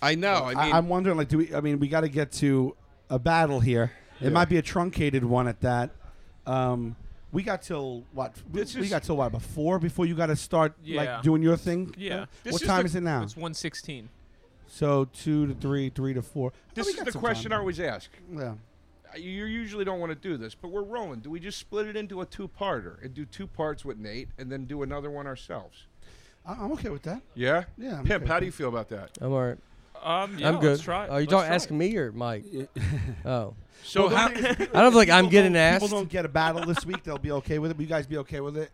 [0.00, 0.44] I know.
[0.44, 2.76] I mean, I, am wondering like do we I mean we got to get to
[3.10, 3.92] a battle here.
[4.20, 4.28] Yeah.
[4.28, 5.90] It might be a truncated one at that.
[6.46, 6.96] Um
[7.30, 8.34] we got till what?
[8.50, 9.26] We, This we is- got till what?
[9.26, 11.02] About four before you got to start Yeah.
[11.02, 11.94] like doing your thing.
[11.98, 12.22] Yeah.
[12.22, 13.22] Uh, This what is time the- is it now?
[13.22, 14.08] It's 116.
[14.70, 16.52] So two to three, three to four.
[16.74, 18.10] this Oh, is the some question I always ask.
[18.32, 18.54] Yeah.
[19.16, 21.20] You usually don't want to do this, but we're rolling.
[21.20, 24.50] Do we just split it into a two-parter and do two parts with Nate, and
[24.52, 25.86] then do another one ourselves?
[26.46, 27.22] I- I'm okay with that.
[27.34, 27.64] Yeah.
[27.76, 27.98] Yeah.
[27.98, 29.10] I'm Pimp, okay how with do you feel about that?
[29.20, 29.58] I'm alright.
[30.02, 30.70] Um, yeah, I'm good.
[30.72, 31.04] Let's try.
[31.06, 31.10] it.
[31.10, 32.44] Are you Let's talking asking me or Mike?
[33.24, 34.28] Oh, So Well, the how?
[34.28, 35.82] thing is, I don't feel like I'm people getting don't- asked.
[35.84, 37.02] People don't get a battle this week.
[37.02, 37.76] They'll be okay with it.
[37.76, 38.70] Will you guys be okay with it?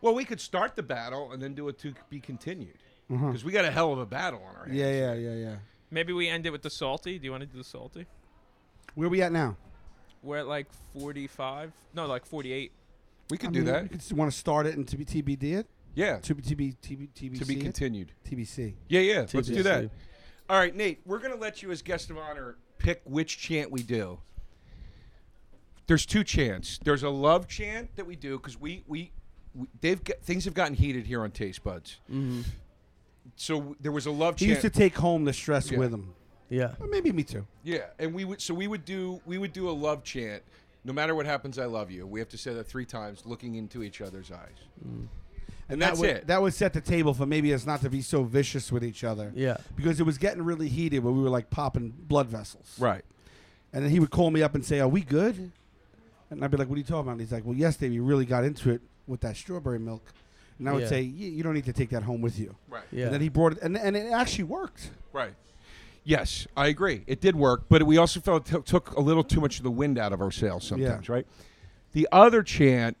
[0.00, 2.76] Well, we could start the battle and then do it to be continued
[3.08, 4.76] because we got a hell of a battle on our hands.
[4.78, 5.56] Yeah, yeah, yeah, yeah.
[5.90, 7.18] Maybe we end it with the salty.
[7.18, 8.06] Do you want to do the salty?
[8.94, 9.56] Where are we at now?
[10.22, 10.66] We're at like
[10.98, 11.72] 45.
[11.94, 12.72] No, like 48.
[13.30, 13.82] We could I do mean, that.
[13.90, 15.66] You just want to start it and to be TBD it.
[15.94, 16.18] Yeah.
[16.18, 17.62] To be TB TB TBC To be it?
[17.62, 18.12] continued.
[18.28, 18.74] TBC.
[18.88, 19.26] Yeah, yeah.
[19.32, 19.90] Let's do that.
[20.48, 21.00] All right, Nate.
[21.06, 24.18] We're gonna let you, as guest of honor, pick which chant we do.
[25.86, 26.78] There's two chants.
[26.82, 29.12] There's a love chant that we do because we, we
[29.54, 32.00] we they've got, things have gotten heated here on Taste Buds.
[32.10, 32.44] Mhm.
[33.36, 34.40] So w- there was a love chant.
[34.40, 34.64] He chant.
[34.64, 35.78] used to take home the stress Yeah.
[35.78, 36.14] with him.
[36.52, 36.74] Yeah.
[36.80, 37.46] Or maybe me too.
[37.64, 40.42] yeah, and we would so we would do we would do a love chant.
[40.84, 42.06] No matter what happens, I love you.
[42.06, 44.58] We have to say that three times, looking into each other's eyes.
[44.86, 45.06] Mm.
[45.68, 46.26] And that that's would, it.
[46.26, 49.04] That would set the table for maybe us not to be so vicious with each
[49.04, 49.32] other.
[49.34, 49.58] Yeah.
[49.76, 52.76] Because it was getting really heated where we were like popping blood vessels.
[52.78, 53.04] right.
[53.72, 55.52] And then he would call me up and say, Are we good?
[56.30, 57.12] And I'd be like, What are you talking about?
[57.12, 60.12] And he's like, Well, yesterday we really got into it with that strawberry milk.
[60.58, 60.88] and I would Yeah.
[60.88, 62.56] say you, you don't need to take that home with you.
[62.68, 62.82] Right.
[62.90, 63.04] Yeah.
[63.04, 64.90] And then he brought it, and and it actually worked.
[65.12, 65.32] Right.
[66.04, 67.04] Yes, I agree.
[67.06, 69.62] It did work, but we also felt it t- took a little too much of
[69.62, 71.26] the wind out of our sails sometimes, right?
[71.92, 72.96] The other chant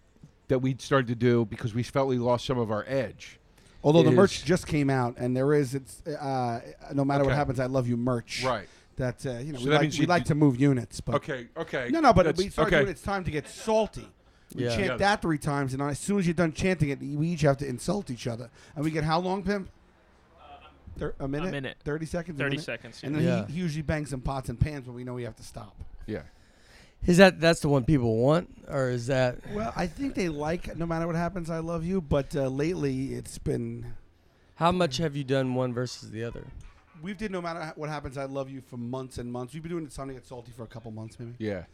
[0.48, 3.38] that we started to do because we felt we lost some of our edge.
[3.84, 6.60] Although the merch just came out, and there is it's uh,
[6.94, 8.44] no matter what happens, I love you merch.
[8.44, 8.68] Right.
[8.96, 11.48] That uh, you know So we like, we like to move units, but Okay.
[11.56, 11.88] Okay.
[11.90, 12.82] no, no, but we started okay.
[12.84, 14.06] doing it's time to get salty.
[14.54, 14.76] We Yeah.
[14.76, 14.96] chant Yeah.
[14.98, 17.66] that three times, and as soon as you're done chanting it, we each have to
[17.66, 19.68] insult each other, and we get how long, Pimp?
[20.98, 21.50] Thir- a minute.
[21.50, 21.76] minute.
[21.84, 22.38] Thirty seconds.
[22.38, 22.64] a 30 minute?
[22.64, 23.00] seconds.
[23.02, 23.20] And yeah.
[23.22, 23.46] then Yeah.
[23.46, 25.76] he, he usually bangs some pots and pans when we know we have to stop.
[26.06, 26.22] Yeah.
[27.06, 29.38] Is that that's the one people want, or is that?
[29.52, 32.00] Well, I think they like no matter what happens, I love you.
[32.00, 33.94] But uh, lately, it's been
[34.54, 36.46] How much have you done one versus the other?
[37.02, 39.52] we've did no matter what happens, I love you for months and months.
[39.52, 41.34] We've been doing it time to get salty for a couple months, maybe.
[41.38, 41.64] Yeah.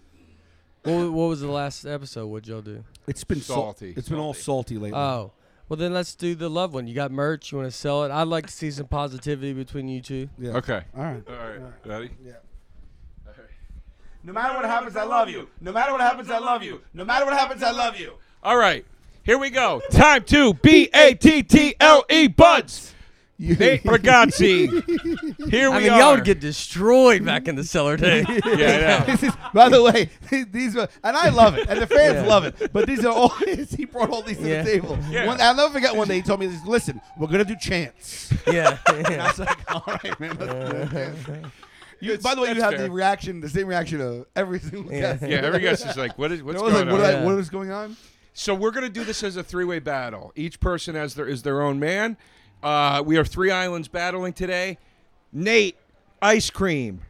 [0.85, 2.29] What, wa- what was the last episode?
[2.29, 2.83] What'd y'all do?
[3.07, 3.93] It's been sal- Salty.
[3.95, 4.99] It's been all salty lately.
[4.99, 5.33] Oh,
[5.69, 6.87] well then let's do the love one.
[6.87, 7.53] You got merch.
[7.53, 8.11] You want to sell it?
[8.11, 10.29] I'd like to see some positivity between you two.
[10.39, 10.53] yeah.
[10.53, 10.83] Okay.
[10.97, 11.23] All right.
[11.29, 11.59] All right.
[11.59, 11.73] All right.
[11.87, 12.11] Ready?
[12.25, 12.33] Yeah.
[13.27, 13.47] All right.
[14.25, 15.49] No matter what happens, I love you.
[15.61, 16.81] No matter what happens, I love you.
[16.95, 18.14] No matter what happens, I love you.
[18.43, 18.85] All right.
[19.23, 19.83] Here we go.
[19.91, 22.95] Time to B A T T L E buds.
[23.39, 24.68] Nate Bargatze.
[25.51, 25.99] Here we I mean, are.
[26.01, 28.24] y'all would get destroyed back in the cellar day.
[28.28, 29.07] yeah, I know.
[29.07, 30.11] This is, by the way,
[30.51, 32.26] these are, and I love it, and the fans Yeah.
[32.26, 32.72] love it.
[32.72, 34.62] But these are all he brought all these to Yeah.
[34.62, 34.99] the table.
[35.11, 35.26] Yeah.
[35.26, 38.32] One, I'll never forget one day he told me, this, "Listen, we're gonna do chants."
[38.47, 38.78] yeah.
[38.89, 41.45] And I was like, "All right, man." let's do it."
[42.01, 42.82] You, by the way, you that's have fair.
[42.84, 45.01] the reaction, the same reaction of every single Yeah.
[45.14, 45.22] guest.
[45.22, 47.07] Yeah, every guest is like, what is what's I was going like, what, on?
[47.11, 47.24] did I- Yeah.
[47.26, 47.97] what is going on?
[48.34, 50.32] So we're gonna do this as a three-way battle.
[50.36, 52.16] Each person has their is their own man.
[52.63, 54.79] Uh, we are three islands battling today.
[55.33, 55.77] Nate
[56.21, 57.03] ice cream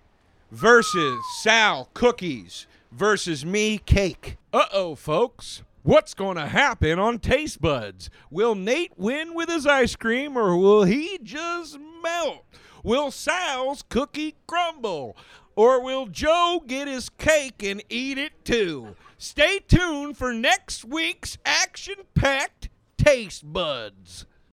[0.50, 4.36] versus Sal cookies versus me cake.
[4.52, 5.62] Uh oh, folks.
[5.84, 8.10] What's going to happen on Taste Buds?
[8.30, 12.44] Will Nate win with his ice cream or will he just melt?
[12.82, 15.16] Will Sal's cookie crumble?
[15.56, 18.96] Or will Joe get his cake and eat it too?
[19.16, 22.68] Stay tuned for next week's action packed
[22.98, 24.26] Taste Buds.